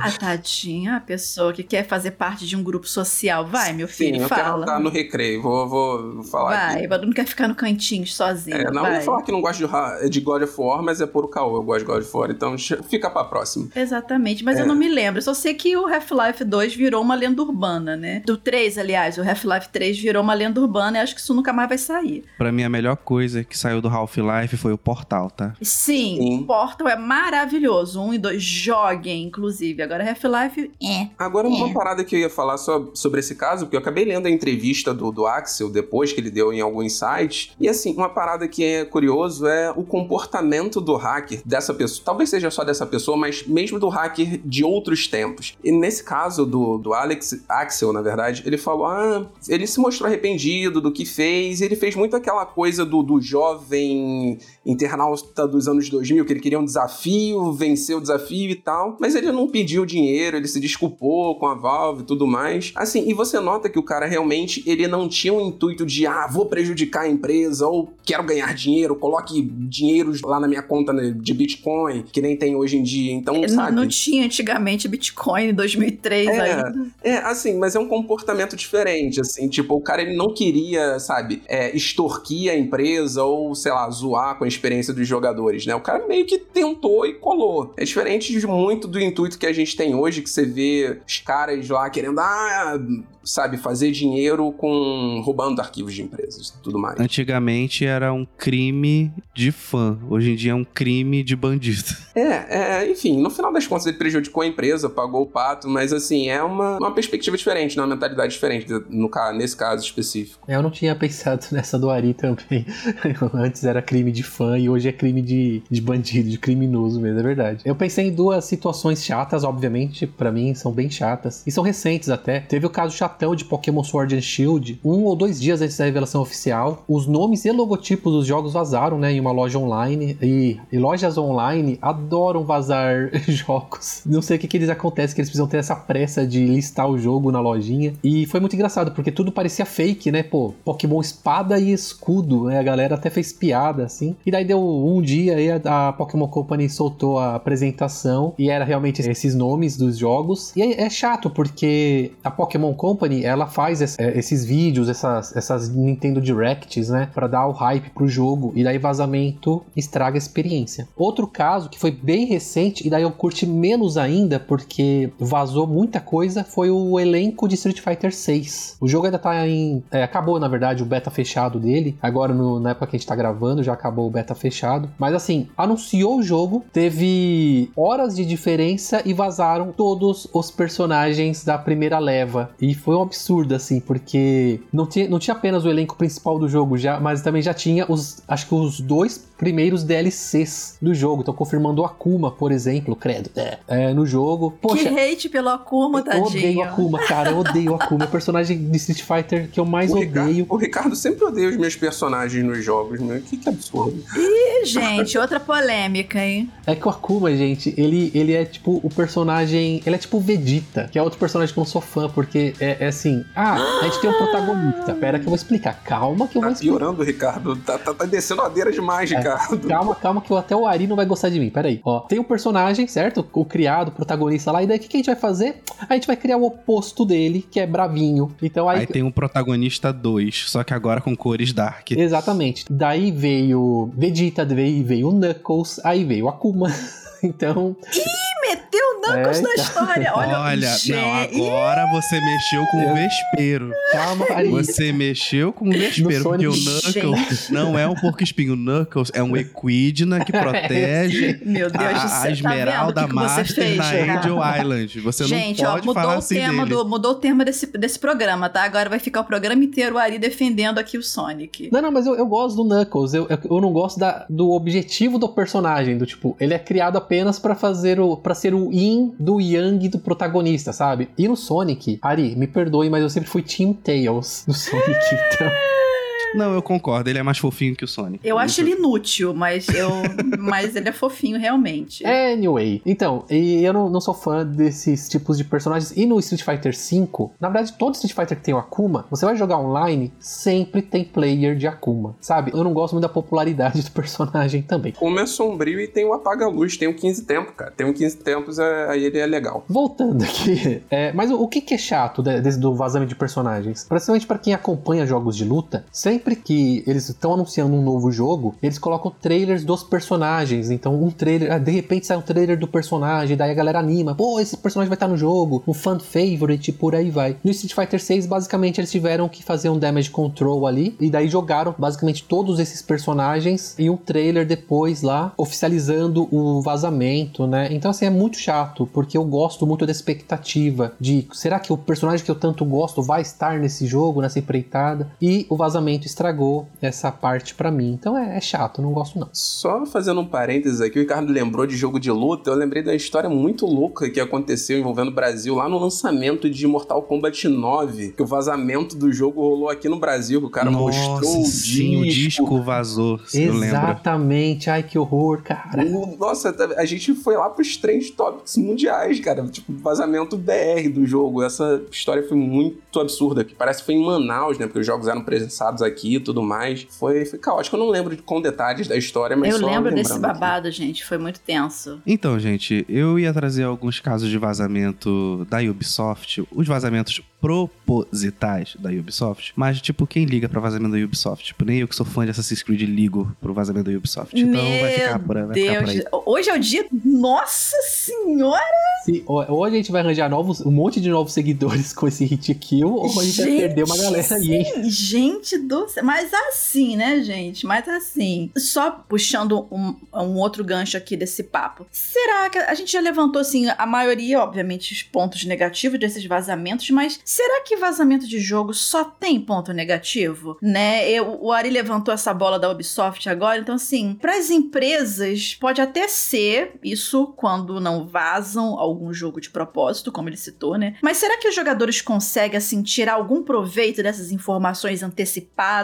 [0.00, 3.46] A tadinha, a pessoa que quer fazer parte de um grupo social.
[3.46, 4.40] Vai, meu filho, Sim, fala.
[4.40, 7.06] eu quero entrar no recreio, vou, vou falar Vai, aqui.
[7.06, 8.94] não quer ficar no cantinho sozinho, é, não, vai.
[8.96, 11.28] vou falar que não gosto de, de God of War, mas é é por o
[11.28, 11.56] caô.
[11.56, 12.56] Eu gosto de God of War, então
[12.88, 13.68] fica pra próxima.
[13.74, 14.62] Exatamente, mas É.
[14.62, 15.18] eu não me lembro.
[15.18, 18.22] Eu só sei que o Half-Life 2 virou uma lenda urbana, né?
[18.26, 21.52] Do 3, aliás, o Half-Life 3 virou uma lenda urbana e acho que isso nunca
[21.52, 22.24] mais vai sair.
[22.38, 25.54] Pra mim, a melhor coisa que saiu do Half-Life foi o Portal, tá?
[25.62, 26.44] Sim, Sim.
[26.46, 28.00] Portal é maravilhoso.
[28.00, 29.82] Um e dois, joguem, inclusive.
[29.82, 31.08] Agora Half-Life, é.
[31.18, 31.72] Agora, uma É.
[31.72, 34.92] parada que eu ia falar só sobre esse caso, porque eu acabei lendo a entrevista
[34.94, 37.52] do, do Axel depois que ele deu em alguns sites.
[37.60, 42.04] E assim, uma parada que é curioso é o comportamento do hacker dessa pessoa.
[42.04, 45.56] Talvez seja só dessa pessoa, mas mesmo do hacker de outros tempos.
[45.62, 50.06] E nesse caso do, do Alex, Axel, na verdade, ele falou: ah, ele se mostrou
[50.06, 55.88] arrependido do que fez, ele fez muito aquela coisa do, do jovem internauta dos anos
[55.88, 59.86] 2000, que ele queria um desafio, vencer o desafio e tal, mas ele não pediu
[59.86, 62.72] dinheiro, ele se desculpou com a Valve e tudo mais.
[62.74, 66.26] Assim, e você nota que o cara realmente, ele não tinha um intuito de, ah,
[66.26, 71.14] vou prejudicar a empresa, ou quero ganhar dinheiro, coloque dinheiro lá na minha conta né,
[71.16, 73.74] de Bitcoin, que nem tem hoje em dia, então, Não, sabe?
[73.76, 76.74] não tinha antigamente Bitcoin em 2003 É, ainda.
[77.02, 81.42] É, assim, mas é um comportamento diferente, assim, tipo, o cara ele não queria, sabe,
[81.46, 85.74] é, extorquir a empresa ou, sei lá, zoar com a experiência dos jogadores, né?
[85.74, 87.74] O cara meio que tentou e colou.
[87.76, 91.18] É diferente de muito do intuito que a gente tem hoje, que você vê os
[91.18, 92.78] caras lá querendo, ah,
[93.26, 96.98] sabe, fazer dinheiro com roubando arquivos de empresas e tudo mais.
[96.98, 101.84] Antigamente era um crime de fã, hoje em dia é um crime de bandido.
[102.16, 105.92] É, é, enfim, no final das contas ele prejudicou a empresa, pagou o pato, mas
[105.92, 107.82] assim, é uma, uma perspectiva diferente, né?
[107.82, 110.40] uma mentalidade diferente no, ca- nesse caso específico.
[110.48, 112.64] É, Eu não tinha pensado nessa do Ari também.
[113.34, 117.20] Antes era crime de fã e hoje é crime de, de bandido, de criminoso mesmo,
[117.20, 117.60] é verdade.
[117.66, 121.42] Eu pensei em duas situações chatas, obviamente, pra mim são bem chatas.
[121.46, 122.40] E são recentes até.
[122.40, 122.96] Teve o caso
[123.36, 126.84] de Pokémon Sword and Shield, um ou dois dias antes da revelação oficial.
[126.88, 130.16] Os nomes e logotipos dos jogos vazaram, né, em uma loja online.
[130.20, 134.02] E, e lojas online adoram vazar jogos.
[134.04, 136.88] Não sei o que que eles acontece, que eles precisam ter essa pressa de listar
[136.88, 137.94] o jogo na lojinha.
[138.02, 140.22] E foi muito engraçado, porque tudo parecia fake, né?
[140.22, 142.58] Pô, Pokémon espada e escudo, né?
[142.58, 144.16] A galera até fez piada, assim.
[144.24, 148.64] E daí deu um dia aí a, a Pokémon Company soltou a apresentação e era
[148.64, 150.52] realmente esses nomes dos jogos.
[150.56, 155.68] E é, é chato, porque a Pokémon Company, ela faz é, esses vídeos, essas, essas
[155.68, 157.08] Nintendo Directs, né?
[157.14, 158.52] Pra dar o hype pro jogo.
[158.54, 160.88] E daí vazamento estraga a experiência.
[160.96, 166.00] Outro caso que foi bem recente, e daí eu curti menos ainda, porque vazou muita
[166.00, 168.76] coisa, foi o elenco de Street Fighter 6.
[168.80, 169.82] O jogo ainda tá em.
[169.90, 171.96] é, acabou, na verdade, o beta fechado dele.
[172.02, 174.88] Agora, no- na época que a gente tá gravando, já acabou o beta fechado.
[174.98, 181.56] Mas assim, anunciou o jogo, teve horas de diferença e vazaram todos os personagens da
[181.58, 182.50] primeira leva.
[182.60, 186.48] E foi um absurdo, assim, porque não tinha, não tinha apenas o elenco principal do
[186.48, 188.22] jogo, já, mas também já tinha os.
[188.28, 191.22] Acho que os dois primeiros DLCs do jogo.
[191.22, 194.52] Então, confirmando o Akuma, por exemplo, credo, é, é, no jogo.
[194.60, 196.58] Poxa, que hate pelo Akuma, eu odeio tadinho.
[196.60, 197.30] o Akuma, cara.
[197.30, 198.04] Eu odeio o Akuma.
[198.04, 200.46] É o personagem de Street Fighter que eu mais O Ricardo, odeio.
[200.48, 203.20] o Ricardo sempre odeia os meus personagens nos jogos, meu.
[203.20, 204.02] Que, que absurdo.
[204.16, 206.50] Ih, gente, outra polêmica, hein?
[206.66, 209.82] É que o Akuma, gente, ele, ele é tipo o personagem.
[209.84, 212.54] Ele é tipo o Vegeta, que é outro personagem que eu não sou fã, porque
[212.60, 213.24] é, é assim.
[213.34, 214.94] Ah, a gente tem um protagonista.
[214.94, 215.82] Pera que eu vou explicar.
[215.84, 216.78] Calma que eu vou Tá explicar.
[216.78, 217.56] piorando, Ricardo.
[217.56, 219.16] Tá, tá, tá descendo a ladeira demais, É.
[219.16, 219.25] Ricardo.
[219.68, 221.50] Calma, calma, que até o Ari não vai gostar de mim.
[221.50, 221.80] Pera aí.
[221.84, 223.26] Ó, tem um personagem, certo?
[223.32, 224.62] O criado, o protagonista lá.
[224.62, 225.62] E daí o que, que a gente vai fazer?
[225.88, 228.34] A gente vai criar o oposto dele, que é bravinho.
[228.42, 228.80] Então aí.
[228.80, 231.92] Aí tem um protagonista 2, só que agora com cores dark.
[231.92, 232.64] Exatamente.
[232.70, 236.68] Daí veio Vegeta, veio, veio o Knuckles, aí veio o Akuma.
[237.22, 239.54] Então, Ih, meteu É, então.
[239.54, 240.12] história.
[240.14, 243.70] Olha, Olha, não, agora você mexeu com o vespeiro.
[243.92, 244.48] calma, Ari.
[244.48, 246.52] Você mexeu com o vespeiro, porque o.
[246.52, 248.54] Knuckles não é um porco espinho.
[248.54, 252.22] O Knuckles é um equidna que protege Meu Deus do a, céu.
[252.22, 254.18] a esmeralda tá que que você Master fez, na?
[254.18, 255.00] Angel Island.
[255.00, 256.76] Você Gente, não ó, pode mudou falar o assim tema dele.
[256.76, 258.62] do mudou o tema desse, desse programa, tá?
[258.64, 261.68] Agora vai ficar o programa inteiro o Ari defendendo aqui o Sonic.
[261.72, 263.14] Não, não, mas eu, eu gosto do Knuckles.
[263.14, 265.96] Eu, eu, eu não gosto da, do objetivo do personagem.
[265.98, 268.16] Do tipo, ele é criado apenas pra fazer o.
[268.16, 271.08] para ser o yin do yang do protagonista, sabe?
[271.18, 275.00] E no Sonic, Ari, me perdoe, mas eu sempre fui Team Tails do Sonic,
[275.34, 275.50] então.
[276.34, 277.08] Não, eu concordo.
[277.08, 278.26] Ele é mais fofinho que o Sonic.
[278.26, 279.90] Eu acho ele inútil, mas eu,
[280.38, 282.04] mas ele é fofinho realmente.
[282.04, 285.92] Anyway, então, e eu não, não sou fã desses tipos de personagens.
[285.96, 289.24] E no Street Fighter V, na verdade, todo Street Fighter que tem o Akuma, você
[289.24, 292.50] vai jogar online, sempre tem player de Akuma, sabe?
[292.54, 294.92] Eu não gosto muito da popularidade do personagem também.
[294.92, 297.70] Como é sombrio e tem o apaga-luz, tem o 15 tempo, cara.
[297.70, 299.64] Tem o 15 tempos, é- aí ele é legal.
[299.68, 303.14] Voltando aqui, é, mas o, o que, que é chato de- desse do vazamento de
[303.16, 303.84] personagens?
[303.88, 308.10] Principalmente pra quem acompanha jogos de luta, sempre sempre que eles estão anunciando um novo
[308.10, 310.70] jogo, eles colocam trailers dos personagens.
[310.70, 314.14] Então, um trailer, ah, de repente sai um trailer do personagem, daí a galera anima,
[314.14, 317.36] pô, esse personagem vai estar no jogo, um fan favorite, por aí vai.
[317.44, 321.28] No Street Fighter 6, basicamente, eles tiveram que fazer um damage control ali, e daí
[321.28, 327.68] jogaram basicamente todos esses personagens e um trailer depois lá, oficializando o vazamento, né?
[327.70, 331.76] Então, assim, é muito chato, porque eu gosto muito da expectativa de será que o
[331.76, 335.10] personagem que eu tanto gosto vai estar nesse jogo, nessa empreitada?
[335.20, 337.92] E o vazamento estragou essa parte para mim.
[337.92, 339.28] Então é, é, chato, não gosto não.
[339.32, 342.94] Só fazendo um parênteses aqui, o Ricardo lembrou de jogo de luta, eu lembrei da
[342.94, 348.12] história muito louca que aconteceu envolvendo o Brasil lá no lançamento de Mortal Kombat 9,
[348.12, 351.46] que o vazamento do jogo rolou aqui no Brasil, que o cara Nossa, mostrou o
[351.46, 352.44] sim, disco.
[352.44, 355.84] o disco vazou, Exatamente, ai que horror, cara.
[356.18, 361.42] Nossa, a gente foi lá pros três topics mundiais, cara, tipo, vazamento BR do jogo.
[361.42, 365.08] Essa história foi muito absurda, que parece que foi em Manaus, né, porque os jogos
[365.08, 366.86] eram presençados aqui e tudo mais.
[366.90, 370.68] Foi, foi caótico, eu não lembro com detalhes da história, mas Eu lembro desse babado,
[370.68, 370.76] aqui.
[370.76, 372.00] gente, foi muito tenso.
[372.06, 378.90] Então, gente, eu ia trazer alguns casos de vazamento da Ubisoft, os vazamentos propositais da
[378.90, 381.44] Ubisoft, mas, tipo, quem liga pra vazamento da Ubisoft?
[381.44, 384.38] Tipo, nem eu que sou fã de Assassin's Creed ligo pro vazamento da Ubisoft.
[384.38, 385.68] Então Meu vai ficar por, vai Deus.
[385.68, 386.04] Ficar por aí.
[386.26, 386.86] Hoje é o dia.
[387.04, 388.60] Nossa Senhora!
[389.04, 392.52] Sim, ou a gente vai arranjar novos, um monte de novos seguidores com esse hit
[392.54, 394.90] kill, ou a gente, gente vai perder uma galera aí, hein?
[394.90, 396.04] Gente do céu.
[396.04, 397.66] Mas assim, né, gente?
[397.66, 401.86] Mas assim, só puxando um, um outro gancho aqui desse papo.
[401.90, 406.88] Será que a gente já levantou, assim, a maioria, obviamente, os pontos negativos desses vazamentos,
[406.90, 410.58] mas será que vazamento de jogo só tem ponto negativo?
[410.60, 411.08] Né?
[411.10, 415.80] Eu, o Ari levantou essa bola da Ubisoft agora, então, assim, para as empresas, pode
[415.80, 420.96] até ser isso quando não vazam algum jogo de propósito, como ele citou, né?
[421.02, 425.75] Mas será que os jogadores conseguem, assim, tirar algum proveito dessas informações antecipadas,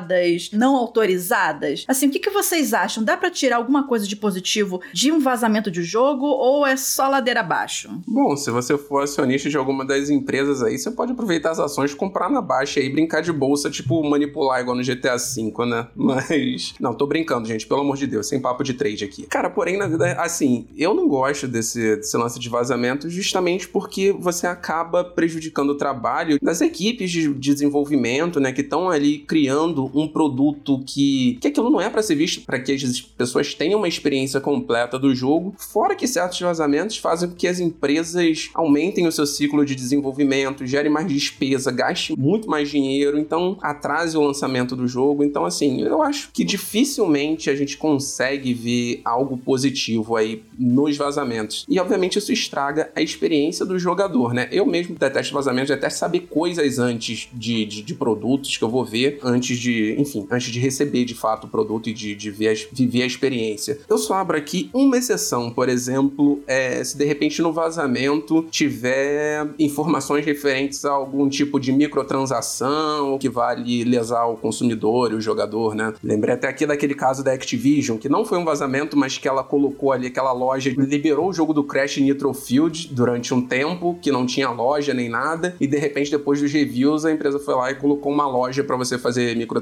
[0.52, 1.84] não autorizadas?
[1.88, 3.02] Assim, o que, que vocês acham?
[3.02, 7.08] Dá para tirar alguma coisa de positivo de um vazamento de jogo ou é só
[7.08, 7.90] ladeira abaixo?
[8.06, 11.94] Bom, se você for acionista de alguma das empresas aí, você pode aproveitar as ações,
[11.94, 15.88] comprar na baixa e brincar de bolsa, tipo manipular igual no GTA V, né?
[15.94, 16.74] Mas.
[16.80, 19.26] Não, tô brincando, gente, pelo amor de Deus, sem papo de trade aqui.
[19.26, 24.12] Cara, porém, na vida, assim, eu não gosto desse, desse lance de vazamento justamente porque
[24.12, 30.08] você acaba prejudicando o trabalho das equipes de desenvolvimento, né, que estão ali criando um
[30.08, 33.88] produto que, que aquilo não é para ser visto para que as pessoas tenham uma
[33.88, 39.12] experiência completa do jogo, fora que certos vazamentos fazem com que as empresas aumentem o
[39.12, 44.76] seu ciclo de desenvolvimento, gerem mais despesa, gastem muito mais dinheiro, então atrase o lançamento
[44.76, 45.24] do jogo.
[45.24, 51.64] Então, assim, eu acho que dificilmente a gente consegue ver algo positivo aí nos vazamentos.
[51.68, 54.48] E, obviamente, isso estraga a experiência do jogador, né?
[54.50, 58.84] Eu mesmo detesto vazamentos, detesto saber coisas antes de, de, de produtos que eu vou
[58.84, 62.48] ver, antes de, enfim, antes de receber de fato o produto e de, de ver
[62.48, 63.78] a, viver a experiência.
[63.88, 69.46] Eu só abro aqui uma exceção, por exemplo, é, se de repente no vazamento tiver
[69.58, 75.74] informações referentes a algum tipo de microtransação que vale lesar o consumidor e o jogador,
[75.74, 75.92] né?
[76.02, 79.42] Lembrei até aqui daquele caso da Activision, que não foi um vazamento, mas que ela
[79.42, 84.10] colocou ali aquela loja, liberou o jogo do Crash Nitro Field durante um tempo, que
[84.10, 87.70] não tinha loja nem nada, e de repente depois dos reviews a empresa foi lá
[87.70, 89.61] e colocou uma loja para você fazer microtransação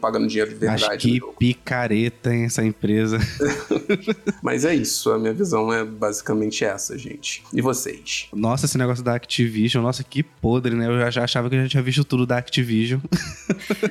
[0.00, 0.84] pagando dinheiro de verdade.
[0.84, 3.18] Acho que picareta em essa empresa.
[4.42, 7.42] Mas é isso, a minha visão é basicamente essa, gente.
[7.52, 8.28] E vocês?
[8.32, 10.86] Nossa, esse negócio da Activision, nossa, que podre, né?
[10.86, 13.00] Eu já achava que eu já tinha visto tudo da Activision.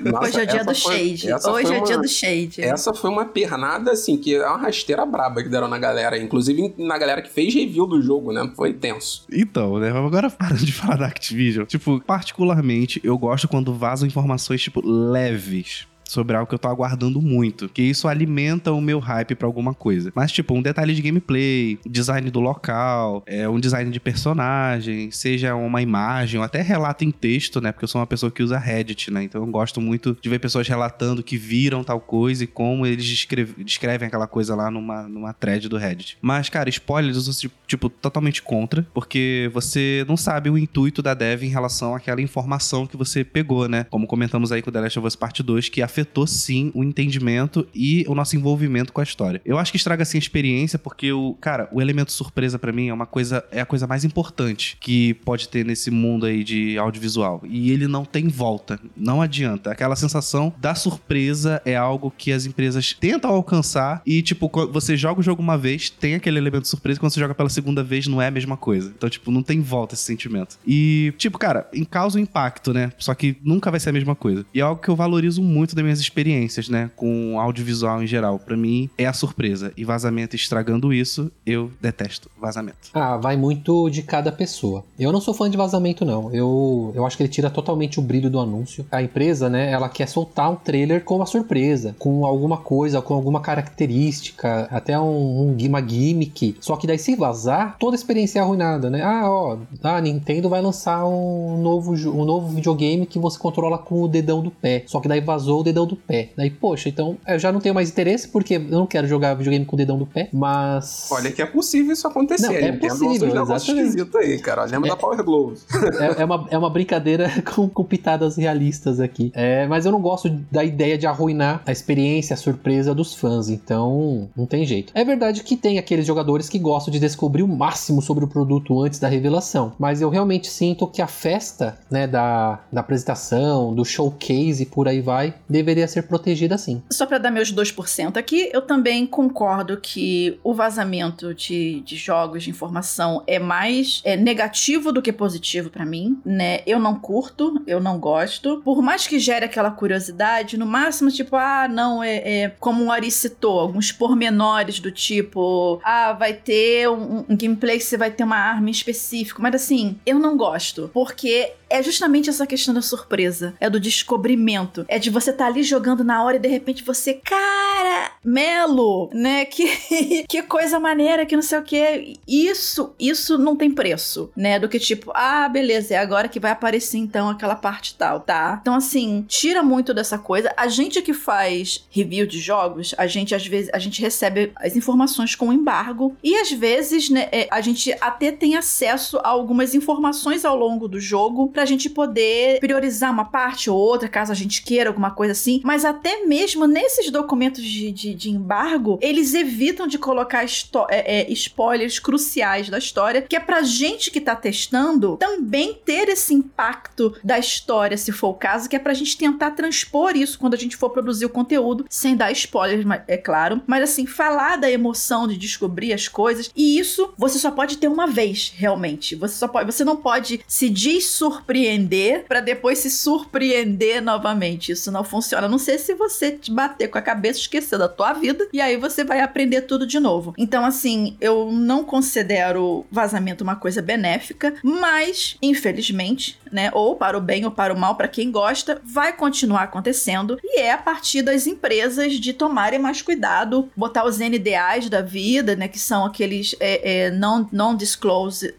[0.03, 1.33] Nossa, Hoje é o dia do foi, Shade.
[1.47, 2.61] Hoje é o dia do Shade.
[2.61, 6.17] Essa foi uma pernada, assim, que é uma rasteira braba que deram na galera.
[6.17, 8.51] Inclusive na galera que fez review do jogo, né?
[8.55, 9.25] Foi tenso.
[9.31, 9.89] Então, né?
[9.89, 11.65] Agora parando de falar da Activision.
[11.65, 16.67] Tipo, particularmente, eu gosto quando vazam informações, tipo, leves leves sobre algo que eu tô
[16.67, 20.11] aguardando muito, que isso alimenta o meu hype para alguma coisa.
[20.15, 25.55] Mas tipo, um detalhe de gameplay, design do local, é um design de personagem, seja
[25.55, 27.71] uma imagem ou até relato em texto, né?
[27.71, 29.23] Porque eu sou uma pessoa que usa Reddit, né?
[29.23, 33.05] Então eu gosto muito de ver pessoas relatando que viram tal coisa e como eles
[33.05, 36.17] descreve, descrevem aquela coisa lá numa, numa thread do Reddit.
[36.21, 41.13] Mas, cara, spoilers eu sou, tipo, totalmente contra, porque você não sabe o intuito da
[41.13, 43.85] dev em relação àquela informação que você pegou, né?
[43.89, 46.83] Como comentamos aí com The Last of Us Part 2, que afetou afetou sim o
[46.83, 49.41] entendimento e o nosso envolvimento com a história.
[49.45, 52.87] Eu acho que estraga assim a experiência porque o, cara, o elemento surpresa para mim
[52.87, 56.77] é uma coisa é a coisa mais importante que pode ter nesse mundo aí de
[56.77, 59.71] audiovisual e ele não tem volta, não adianta.
[59.71, 65.19] Aquela sensação da surpresa é algo que as empresas tentam alcançar e tipo, você joga
[65.19, 68.21] o jogo uma vez, tem aquele elemento surpresa quando você joga pela segunda vez não
[68.21, 68.93] é a mesma coisa.
[68.95, 70.57] Então, tipo, não tem volta esse sentimento.
[70.65, 72.91] E tipo, cara, em causa o impacto, né?
[72.97, 74.45] Só que nunca vai ser a mesma coisa.
[74.53, 78.07] E é algo que eu valorizo muito da minha minhas experiências, né, com audiovisual em
[78.07, 78.39] geral.
[78.39, 82.89] Para mim é a surpresa e vazamento estragando isso, eu detesto vazamento.
[82.93, 84.83] Ah, vai muito de cada pessoa.
[84.97, 86.33] Eu não sou fã de vazamento não.
[86.33, 88.85] Eu eu acho que ele tira totalmente o brilho do anúncio.
[88.91, 93.13] A empresa, né, ela quer soltar um trailer com uma surpresa, com alguma coisa, com
[93.13, 96.57] alguma característica, até um, um uma gimmick.
[96.59, 99.01] Só que daí se vazar, toda a experiência é arruinada, né?
[99.03, 104.01] Ah, ó, a Nintendo vai lançar um novo, um novo videogame que você controla com
[104.01, 104.83] o dedão do pé.
[104.87, 106.29] Só que daí vazou o dedão do pé.
[106.35, 109.65] Daí, poxa, então eu já não tenho mais interesse porque eu não quero jogar videogame
[109.65, 111.09] com o dedão do pé, mas.
[111.11, 112.47] Olha que é possível isso acontecer.
[112.47, 114.17] Não, é possível, exatamente.
[114.17, 114.63] aí, cara.
[114.65, 115.57] Lembra é, da Power Glove.
[115.99, 119.31] É, é, uma, é uma brincadeira com, com pitadas realistas aqui.
[119.33, 123.49] É, mas eu não gosto da ideia de arruinar a experiência, a surpresa dos fãs.
[123.49, 124.91] Então, não tem jeito.
[124.95, 128.81] É verdade que tem aqueles jogadores que gostam de descobrir o máximo sobre o produto
[128.81, 129.73] antes da revelação.
[129.77, 134.87] Mas eu realmente sinto que a festa, né, da, da apresentação, do showcase e por
[134.87, 135.33] aí vai,
[135.69, 136.81] deveria ser protegida sim.
[136.91, 142.43] Só para dar meus 2% aqui, eu também concordo que o vazamento de, de jogos
[142.43, 146.61] de informação é mais é, negativo do que positivo para mim, né?
[146.65, 148.61] Eu não curto, eu não gosto.
[148.63, 152.91] Por mais que gere aquela curiosidade, no máximo, tipo, ah, não, é, é como o
[152.91, 158.09] Ari citou, alguns pormenores do tipo, ah, vai ter um, um gameplay que você vai
[158.09, 162.81] ter uma arma específica, mas assim, eu não gosto, porque é justamente essa questão da
[162.81, 166.47] surpresa, é do descobrimento, é de você estar tá ali jogando na hora e de
[166.47, 169.45] repente você, cara, Melo, né?
[169.59, 172.17] Que, que coisa maneira, que não sei o que.
[172.25, 174.57] Isso, isso não tem preço, né?
[174.57, 178.57] Do que tipo, ah, beleza, é agora que vai aparecer então aquela parte tal, tá?
[178.61, 180.53] Então assim, tira muito dessa coisa.
[180.55, 184.75] A gente que faz review de jogos, a gente às vezes, a gente recebe as
[184.75, 189.73] informações com embargo e às vezes, né, é, a gente até tem acesso a algumas
[189.75, 194.35] informações ao longo do jogo pra gente poder priorizar uma parte ou outra, caso a
[194.35, 195.61] gente queira alguma coisa assim.
[195.63, 201.31] Mas até mesmo nesses documentos de, de, de embargo, eles evitam de colocar é, é,
[201.31, 207.15] spoilers cruciais da história, que é pra gente que tá testando também ter esse impacto
[207.23, 210.57] da história, se for o caso, que é pra gente tentar transpor isso quando a
[210.57, 213.61] gente for produzir o conteúdo, sem dar spoilers, é claro.
[213.65, 217.87] Mas assim, falar da emoção de descobrir as coisas, e isso você só pode ter
[217.87, 219.15] uma vez, realmente.
[219.15, 220.69] Você só pode, você não pode se
[221.01, 224.71] surpreender surpreender para depois se surpreender novamente.
[224.71, 225.28] Isso não funciona.
[225.49, 228.77] Não sei se você te bater com a cabeça, esquecer da tua vida e aí
[228.77, 230.33] você vai aprender tudo de novo.
[230.37, 237.21] Então, assim, eu não considero vazamento uma coisa benéfica, mas infelizmente, né, ou para o
[237.21, 241.21] bem ou para o mal, para quem gosta, vai continuar acontecendo e é a partir
[241.21, 246.55] das empresas de tomarem mais cuidado, botar os NDAs da vida, né, que são aqueles
[246.59, 247.69] é, é, non, non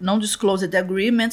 [0.01, 0.19] non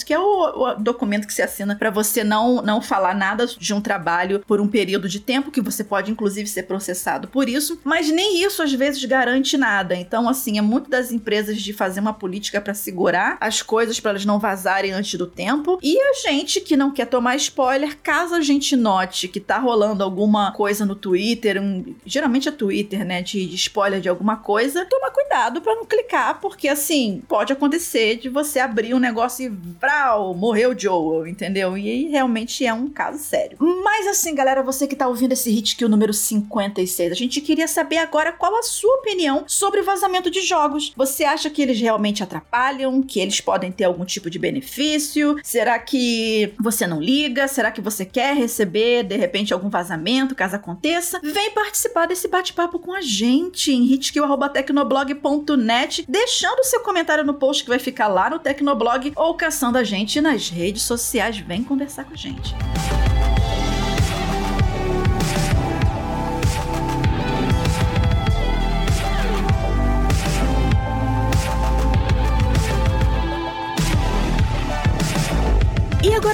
[0.05, 3.74] que é o, o documento que se assina para você não, não falar nada de
[3.74, 7.80] um trabalho por um período de tempo, que você pode inclusive ser processado por isso,
[7.84, 9.95] mas nem isso às vezes garante nada.
[9.95, 14.12] Então, assim, é muito das empresas de fazer uma política para segurar as coisas para
[14.12, 15.80] elas não vazarem antes do tempo.
[15.82, 20.04] E a gente que não quer tomar spoiler, caso a gente note que tá rolando
[20.04, 24.86] alguma coisa no Twitter, um, geralmente é Twitter, né, de, de spoiler de alguma coisa,
[24.86, 29.50] toma cuidado para não clicar, porque assim, pode acontecer de você abrir um negócio e
[29.50, 31.78] vrau, morreu Joel, entendeu?
[31.78, 33.58] E realmente é um caso sério.
[33.60, 37.68] Mas assim, galera, você que tá ouvindo esse hit kill número 56, a gente queria
[37.68, 40.93] saber agora qual a sua opinião sobre vazamento de jogos.
[40.95, 43.02] Você acha que eles realmente atrapalham?
[43.02, 45.38] Que eles podem ter algum tipo de benefício?
[45.43, 47.47] Será que você não liga?
[47.47, 51.19] Será que você quer receber de repente algum vazamento caso aconteça?
[51.23, 57.69] Vem participar desse bate-papo com a gente em hitkill.tecnoblog.net, deixando seu comentário no post que
[57.69, 61.38] vai ficar lá no Tecnoblog ou caçando a gente nas redes sociais.
[61.38, 62.55] Vem conversar com a gente.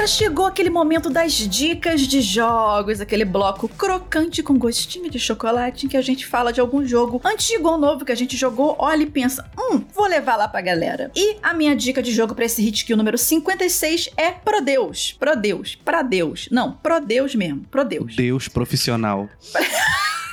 [0.03, 5.85] Agora chegou aquele momento das dicas de jogos, aquele bloco crocante com gostinho de chocolate
[5.85, 8.75] em que a gente fala de algum jogo antigo ou novo que a gente jogou,
[8.79, 11.09] olha e pensa, hum, vou levar lá pra galera.
[11.15, 15.13] E a minha dica de jogo para esse hit kill número 56 é Pro Deus.
[15.13, 15.75] Pro Deus.
[15.75, 16.49] Pra Deus.
[16.51, 17.63] Não, Pro Deus mesmo.
[17.71, 18.13] Pro Deus.
[18.13, 19.29] Deus profissional.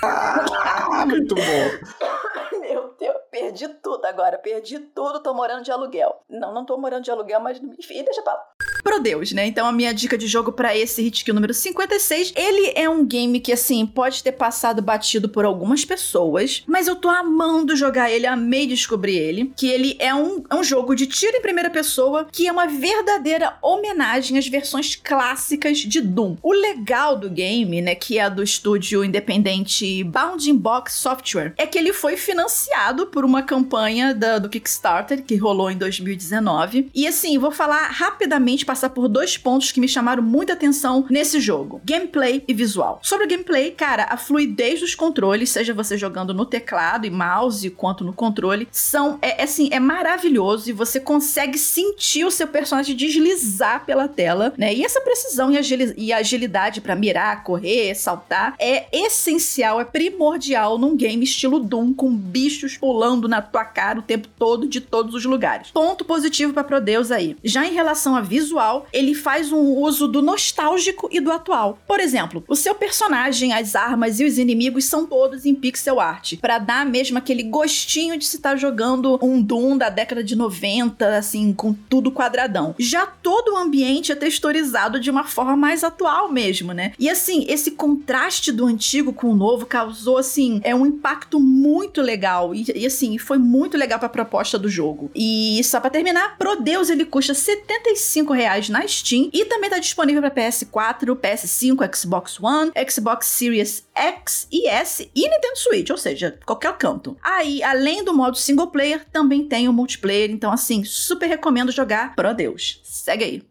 [0.03, 2.61] ah, muito bom.
[2.61, 6.25] Meu Deus, perdi tudo agora, perdi tudo, tô morando de aluguel.
[6.29, 8.43] Não, não tô morando de aluguel, mas enfim, deixa pra lá.
[8.83, 9.47] Prodeus, né?
[9.47, 13.05] Então a minha dica de jogo para esse hit kill número 56, ele é um
[13.05, 18.11] game que assim pode ter passado batido por algumas pessoas, mas eu tô amando jogar
[18.11, 21.71] ele, amei descobrir ele, que ele é um, é um jogo de tiro em primeira
[21.71, 26.37] pessoa que é uma verdadeira homenagem às versões clássicas de Doom.
[26.43, 31.79] O legal do game, né, que é do estúdio independente Bounding Box Software, é que
[31.79, 36.91] ele foi financiado por uma campanha da, do Kickstarter que rolou em 2019.
[36.95, 41.41] E assim, vou falar rapidamente, passar por dois pontos que me chamaram muita atenção nesse
[41.41, 43.01] jogo: gameplay e visual.
[43.03, 47.69] Sobre o gameplay, cara, a fluidez dos controles, seja você jogando no teclado e mouse
[47.71, 52.47] quanto no controle, são é, é assim, é maravilhoso e você consegue sentir o seu
[52.47, 54.73] personagem deslizar pela tela, né?
[54.73, 55.51] E essa precisão
[55.97, 62.15] e agilidade para mirar, correr, saltar é essencial, é primordial num game estilo Doom com
[62.15, 65.73] bichos pulando na tua cara o tempo todo de todos os lugares.
[65.73, 67.37] Ponto positivo para Prodeus aí.
[67.43, 68.60] Já em relação a visual,
[68.93, 71.79] ele faz um uso do nostálgico e do atual.
[71.87, 76.37] Por exemplo, o seu personagem, as armas e os inimigos são todos em pixel art,
[76.41, 80.37] para dar mesmo aquele gostinho de se estar tá jogando um Doom da década de
[80.37, 82.75] 90, assim, com tudo quadradão.
[82.79, 86.93] Já todo o ambiente é texturizado de uma forma mais atual mesmo, né?
[86.99, 92.01] E assim, esse contraste do antigo com o novo causou, assim, é um impacto muito
[92.01, 92.55] legal.
[92.55, 95.11] E, e assim, foi muito legal pra proposta do jogo.
[95.15, 100.21] E só para terminar, Prodeus ele custa 75 reais na Steam e também tá disponível
[100.21, 106.39] para PS4, PS5, Xbox One, Xbox Series X e S e Nintendo Switch, ou seja,
[106.45, 107.17] qualquer canto.
[107.23, 112.15] Aí, além do modo single player, também tem o multiplayer, então assim, super recomendo jogar
[112.15, 112.81] Prodeus.
[112.83, 113.50] Segue aí.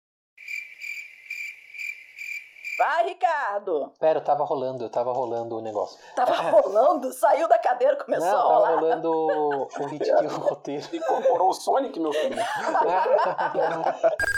[2.79, 3.91] Vai, Ricardo!
[3.99, 5.97] Pera, eu tava rolando, eu tava rolando o negócio.
[6.15, 7.11] Tava rolando?
[7.11, 8.67] Saiu da cadeira, começou Não, a rolar.
[8.69, 10.83] tava rolando o hit kill, o roteiro.
[10.93, 12.37] Incorporou o Sonic, meu filho.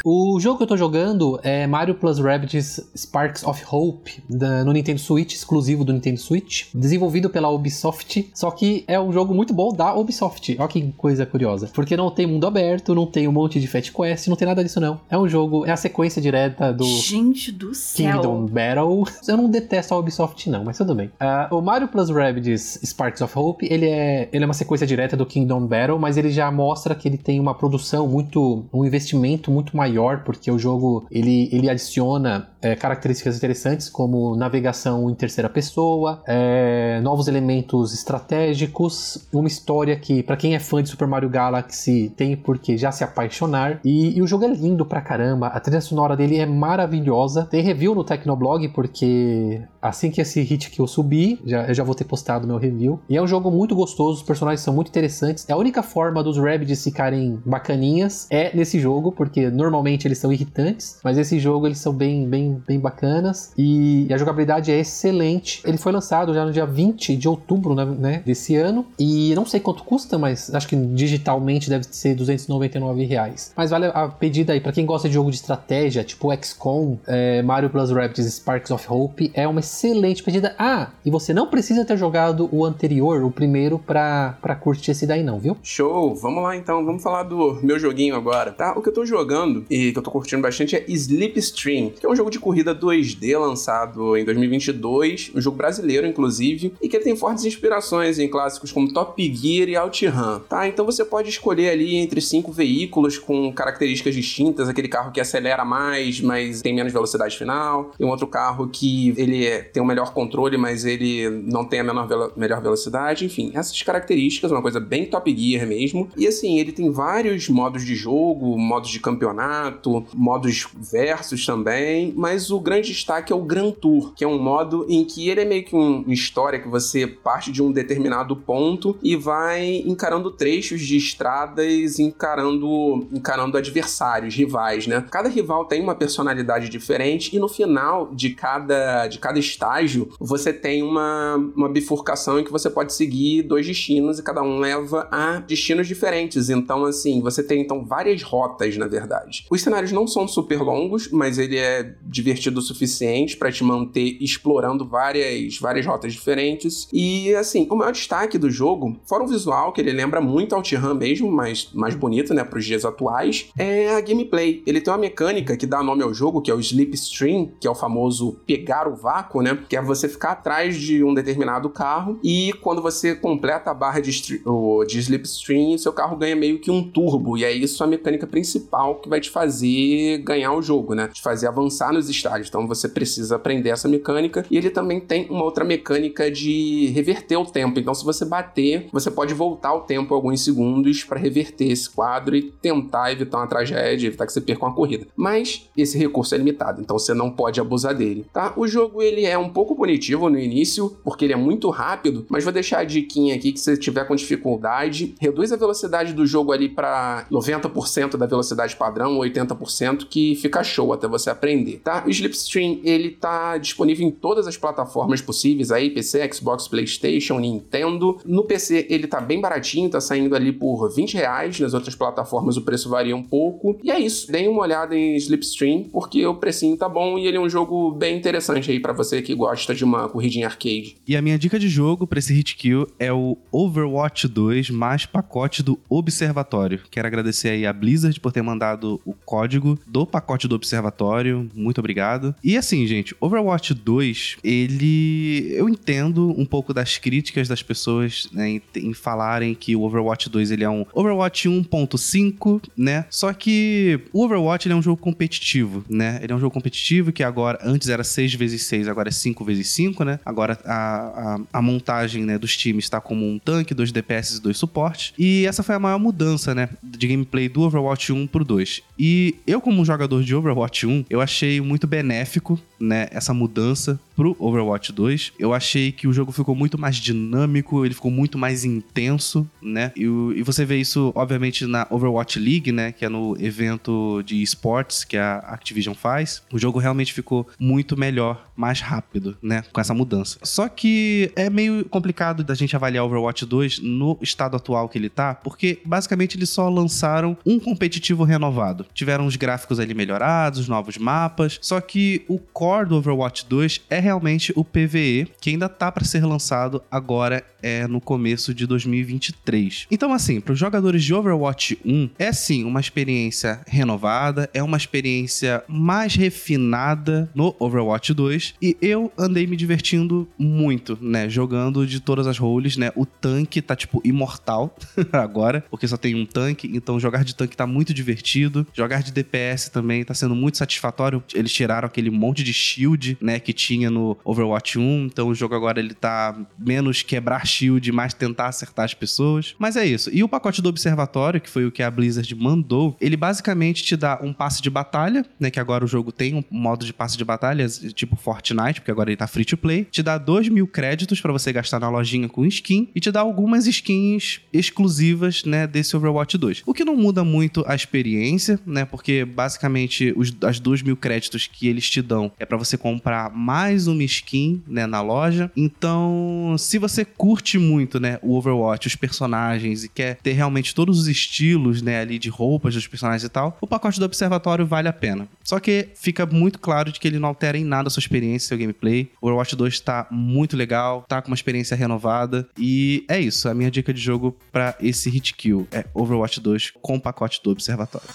[0.03, 4.73] o jogo que eu tô jogando é Mario Plus Rabbids Sparks of Hope, da, no
[4.73, 9.53] Nintendo Switch, exclusivo do Nintendo Switch, desenvolvido pela Ubisoft, só que é um jogo muito
[9.53, 10.57] bom da Ubisoft.
[10.57, 11.69] Olha que coisa curiosa.
[11.71, 14.63] Porque não tem mundo aberto, não tem um monte de Fat Quest, não tem nada
[14.63, 14.99] disso não.
[15.11, 16.85] É um jogo, é a sequência direta do...
[16.85, 18.13] Gente do céu!
[18.13, 19.03] Kingdom Battle.
[19.27, 21.11] Eu não detesto a Ubisoft, não, mas tudo bem.
[21.21, 25.15] Uh, o Mario Plus Rabbids Sparks of Hope, ele é, ele é uma sequência direta
[25.15, 28.65] do Kingdom Battle, mas ele já mostra que ele tem uma produção muito.
[28.73, 35.09] um investimento muito maior, porque o jogo ele, ele adiciona é, características interessantes, como navegação
[35.09, 40.89] em terceira pessoa, é, novos elementos estratégicos, uma história que, para quem é fã de
[40.89, 43.79] Super Mario Galaxy, tem porque já se apaixonar.
[43.83, 47.45] E, e o jogo é lindo pra caramba, a trilha sonora dele é maravilhosa.
[47.45, 51.73] Tem review no Tecno Tecnoblog, porque assim que esse hit que eu subir, já, eu
[51.73, 52.99] já vou ter postado meu review.
[53.09, 55.49] E é um jogo muito gostoso, os personagens são muito interessantes.
[55.49, 60.99] A única forma dos Rabbids ficarem bacaninhas é nesse jogo, porque normalmente eles são irritantes,
[61.03, 63.51] mas esse jogo eles são bem, bem, bem bacanas.
[63.57, 65.61] E a jogabilidade é excelente.
[65.65, 68.85] Ele foi lançado já no dia 20 de outubro né, né desse ano.
[68.99, 73.51] E não sei quanto custa, mas acho que digitalmente deve ser 299 reais.
[73.55, 77.41] Mas vale a pedida aí, para quem gosta de jogo de estratégia, tipo XCOM, é,
[77.41, 80.55] Mario Plus Rabbids Sparks of Hope é uma excelente pedida.
[80.57, 85.23] Ah, e você não precisa ter jogado o anterior, o primeiro, pra, curtir esse daí
[85.23, 85.57] não, viu?
[85.63, 86.15] Show!
[86.15, 88.73] Vamos lá então, vamos falar do meu joguinho agora, tá?
[88.77, 92.09] O que eu tô jogando e que eu tô curtindo bastante é Slipstream, que é
[92.09, 97.15] um jogo de corrida 2D lançado em 2022, um jogo brasileiro inclusive, e que tem
[97.15, 100.67] fortes inspirações em clássicos como Top Gear e OutRun, tá?
[100.67, 105.63] Então você pode escolher ali entre cinco veículos com características distintas, aquele carro que acelera
[105.63, 109.85] mais, mas tem menos velocidade final, e um outro carro que ele é, tem um
[109.85, 113.25] melhor controle, mas ele não tem a menor velo melhor velocidade.
[113.25, 116.09] Enfim, essas características, uma coisa bem Top Gear mesmo.
[116.17, 122.30] E assim, ele tem vários modos de jogo, modos de campeonato, modos versus também, mas
[122.51, 125.45] o grande destaque é o Grand Tour, que é um modo em que ele é
[125.45, 130.81] meio que uma história que você parte de um determinado ponto e vai encarando trechos
[130.81, 135.05] de estradas, encarando, encarando adversários, rivais, né?
[135.11, 140.53] Cada rival tem uma personalidade diferente e no final de cada, de cada estágio, você
[140.53, 145.07] tem uma, uma bifurcação em que você pode seguir dois destinos e cada um leva
[145.11, 146.49] a destinos diferentes.
[146.49, 149.45] Então, assim, você tem então várias rotas, na verdade.
[149.49, 154.17] Os cenários não são super longos, mas ele é divertido o suficiente para te manter
[154.21, 156.87] explorando várias, várias rotas diferentes.
[156.93, 160.93] E assim, o maior destaque do jogo, fora o visual, que ele lembra muito OutRun
[160.93, 164.61] mesmo, mas mais bonito, né, para os dias atuais, é a gameplay.
[164.65, 167.71] Ele tem uma mecânica que dá nome ao jogo, que é o Slipstream, que é
[167.71, 172.19] o famoso pegar o vácuo, né, que é você ficar atrás de um determinado carro
[172.23, 176.83] e quando você completa a barra de, de Slipstream, seu carro ganha meio que um
[176.83, 181.07] turbo, e é isso a mecânica principal que vai te fazer ganhar o jogo, né,
[181.07, 182.47] te fazer avançar nos estádios.
[182.47, 187.37] Então você precisa aprender essa mecânica e ele também tem uma outra mecânica de reverter
[187.37, 187.79] o tempo.
[187.79, 192.35] Então se você bater, você pode voltar o tempo alguns segundos para reverter esse quadro
[192.35, 195.07] e tentar evitar uma tragédia, evitar que você perca uma corrida.
[195.15, 198.53] Mas esse recurso é limitado, então você não pode abusar dele, tá?
[198.55, 202.43] O jogo ele é um pouco punitivo no início, porque ele é muito rápido, mas
[202.43, 206.51] vou deixar a diquinha aqui que se tiver com dificuldade, reduz a velocidade do jogo
[206.51, 211.90] ali para 90% da velocidade padrão, 80%, que fica show até você aprender, tá?
[212.05, 218.19] O Slipstream ele tá disponível em todas as plataformas possíveis aí, PC, Xbox, PlayStation, Nintendo.
[218.25, 222.57] No PC ele tá bem baratinho, tá saindo ali por 20 reais, nas outras plataformas
[222.57, 223.79] o preço varia um pouco.
[223.83, 227.37] E é isso, deem uma olhada em Slipstream, porque o precinho tá bom e ele
[227.37, 230.97] é um jogo bem interessante aí para você que gosta de uma corridinha arcade.
[231.07, 235.05] E a minha dica de jogo para esse hit kill é o Overwatch 2 mais
[235.05, 236.81] pacote do Observatório.
[236.89, 241.49] Quero agradecer aí a Blizzard por ter mandado o código do pacote do Observatório.
[241.53, 242.33] Muito obrigado.
[242.43, 248.49] E assim, gente, Overwatch 2, ele eu entendo um pouco das críticas das pessoas né,
[248.49, 253.05] em, em falarem que o Overwatch 2 ele é um Overwatch 1.5, né?
[253.09, 256.19] Só que o Overwatch ele é um jogo competitivo, né?
[256.21, 259.43] Ele é um jogo competitivo que agora, antes era 6 vezes 6 agora é 5
[259.43, 260.19] vezes 5 né?
[260.25, 264.41] Agora a, a, a montagem né, dos times está como um tanque, dois DPS e
[264.41, 265.13] dois suportes.
[265.17, 266.69] E essa foi a maior mudança, né?
[266.83, 268.81] De gameplay do Overwatch 1 pro 2.
[268.97, 273.07] E eu, como jogador de Overwatch 1, eu achei muito benéfico, né?
[273.11, 275.33] Essa mudança pro Overwatch 2.
[275.39, 279.93] Eu achei que o jogo ficou muito mais dinâmico, ele ficou muito mais intenso, né?
[279.95, 282.91] E, e você vê isso, obviamente, na Overwatch League, né?
[282.91, 286.43] Que é no evento de esportes que a Activision faz.
[286.51, 289.63] O jogo realmente ficou muito melhor, mais rápido, né?
[289.71, 290.37] Com essa mudança.
[290.43, 295.09] Só que é meio complicado da gente avaliar Overwatch 2 no estado atual que ele
[295.09, 298.85] tá, porque basicamente eles só lançaram um competitivo renovado.
[298.93, 303.99] Tiveram os gráficos ali melhorados, novos mapas, só que o core do Overwatch 2 é
[303.99, 309.87] realmente o PVE, que ainda tá para ser lançado agora é no começo de 2023.
[309.91, 314.77] Então assim, para os jogadores de Overwatch 1, é sim uma experiência renovada, é uma
[314.77, 321.99] experiência mais refinada no Overwatch 2 e eu andei me divertindo muito, né, jogando de
[321.99, 322.91] todas as roles, né?
[322.95, 324.75] O tanque tá tipo imortal
[325.13, 328.65] agora, porque só tem um tanque, então jogar de tanque tá muito divertido.
[328.73, 331.23] Jogar de DPS também tá sendo muito satisfatório.
[331.33, 335.55] Eles tiraram aquele monte de shield, né, que tinha no Overwatch 1, então o jogo
[335.55, 339.55] agora ele tá menos quebrar shield, mais tentar acertar as pessoas.
[339.57, 340.09] Mas é isso.
[340.13, 343.95] E o pacote do observatório, que foi o que a Blizzard mandou, ele basicamente te
[343.95, 347.17] dá um passe de batalha, né, que agora o jogo tem um modo de passe
[347.17, 349.85] de batalha, tipo Fortnite, porque agora ele tá free to play.
[349.85, 353.21] Te dá 2 mil créditos para você gastar na lojinha com skin e te dá
[353.21, 356.63] algumas skins exclusivas, né, desse Overwatch 2.
[356.65, 361.40] O que não muda muito a experiência, né, porque basicamente os, as 2 mil créditos
[361.47, 365.51] que eles te dão é para você comprar mais uma skin, né, na loja.
[365.55, 370.99] Então, se você curte muito, né, o Overwatch, os personagens e quer ter realmente todos
[370.99, 374.87] os estilos, né, ali de roupas dos personagens e tal, o pacote do Observatório vale
[374.87, 375.27] a pena.
[375.43, 378.49] Só que fica muito claro de que ele não altera em nada a sua experiência,
[378.49, 379.09] seu gameplay.
[379.21, 383.47] O Overwatch 2 tá muito legal, tá com uma experiência renovada e é isso.
[383.47, 387.41] A minha dica de jogo para esse hit kill é Overwatch 2 com o pacote
[387.43, 388.07] do Observatório.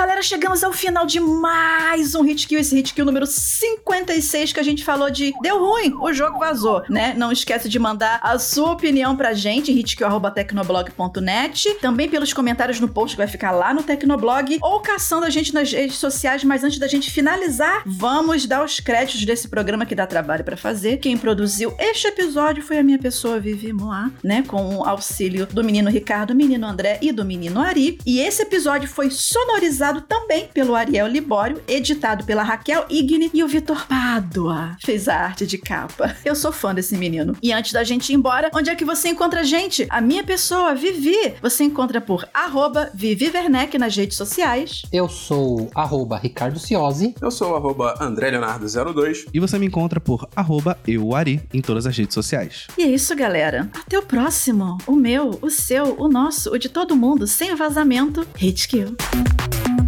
[0.00, 4.58] Galera, chegamos ao final de mais um Hit Kill, esse Hit Kill número 56 que
[4.58, 7.12] a gente falou de deu ruim, o jogo vazou, né?
[7.18, 13.14] Não esquece de mandar a sua opinião pra gente, hitkill.tecnoblog.net, também pelos comentários no post
[13.14, 16.78] que vai ficar lá no Tecnoblog, ou caçando a gente nas redes sociais, mas antes
[16.78, 20.96] da gente finalizar, vamos dar os créditos desse programa que dá trabalho para fazer.
[20.96, 24.42] Quem produziu este episódio foi a minha pessoa, Vivi Moá, né?
[24.48, 27.98] Com o auxílio do menino Ricardo, do menino André e do menino Ari.
[28.06, 33.48] E esse episódio foi sonorizado também pelo Ariel Libório, editado pela Raquel Igni e o
[33.48, 36.14] Vitor Pádua fez a arte de capa.
[36.24, 37.36] Eu sou fã desse menino.
[37.42, 39.86] E antes da gente ir embora, onde é que você encontra a gente?
[39.88, 41.34] A minha pessoa, Vivi.
[41.40, 44.82] Você encontra por arroba Vivi Werneck nas redes sociais.
[44.92, 47.14] Eu sou arroba Ricardo Ciosi.
[47.20, 49.26] Eu sou arroba André Leonardo02.
[49.32, 52.66] E você me encontra por arroba euari em todas as redes sociais.
[52.76, 53.70] E é isso, galera.
[53.74, 54.76] Até o próximo.
[54.86, 58.26] O meu, o seu, o nosso, o de todo mundo, sem vazamento.
[58.34, 59.79] Hate Kill.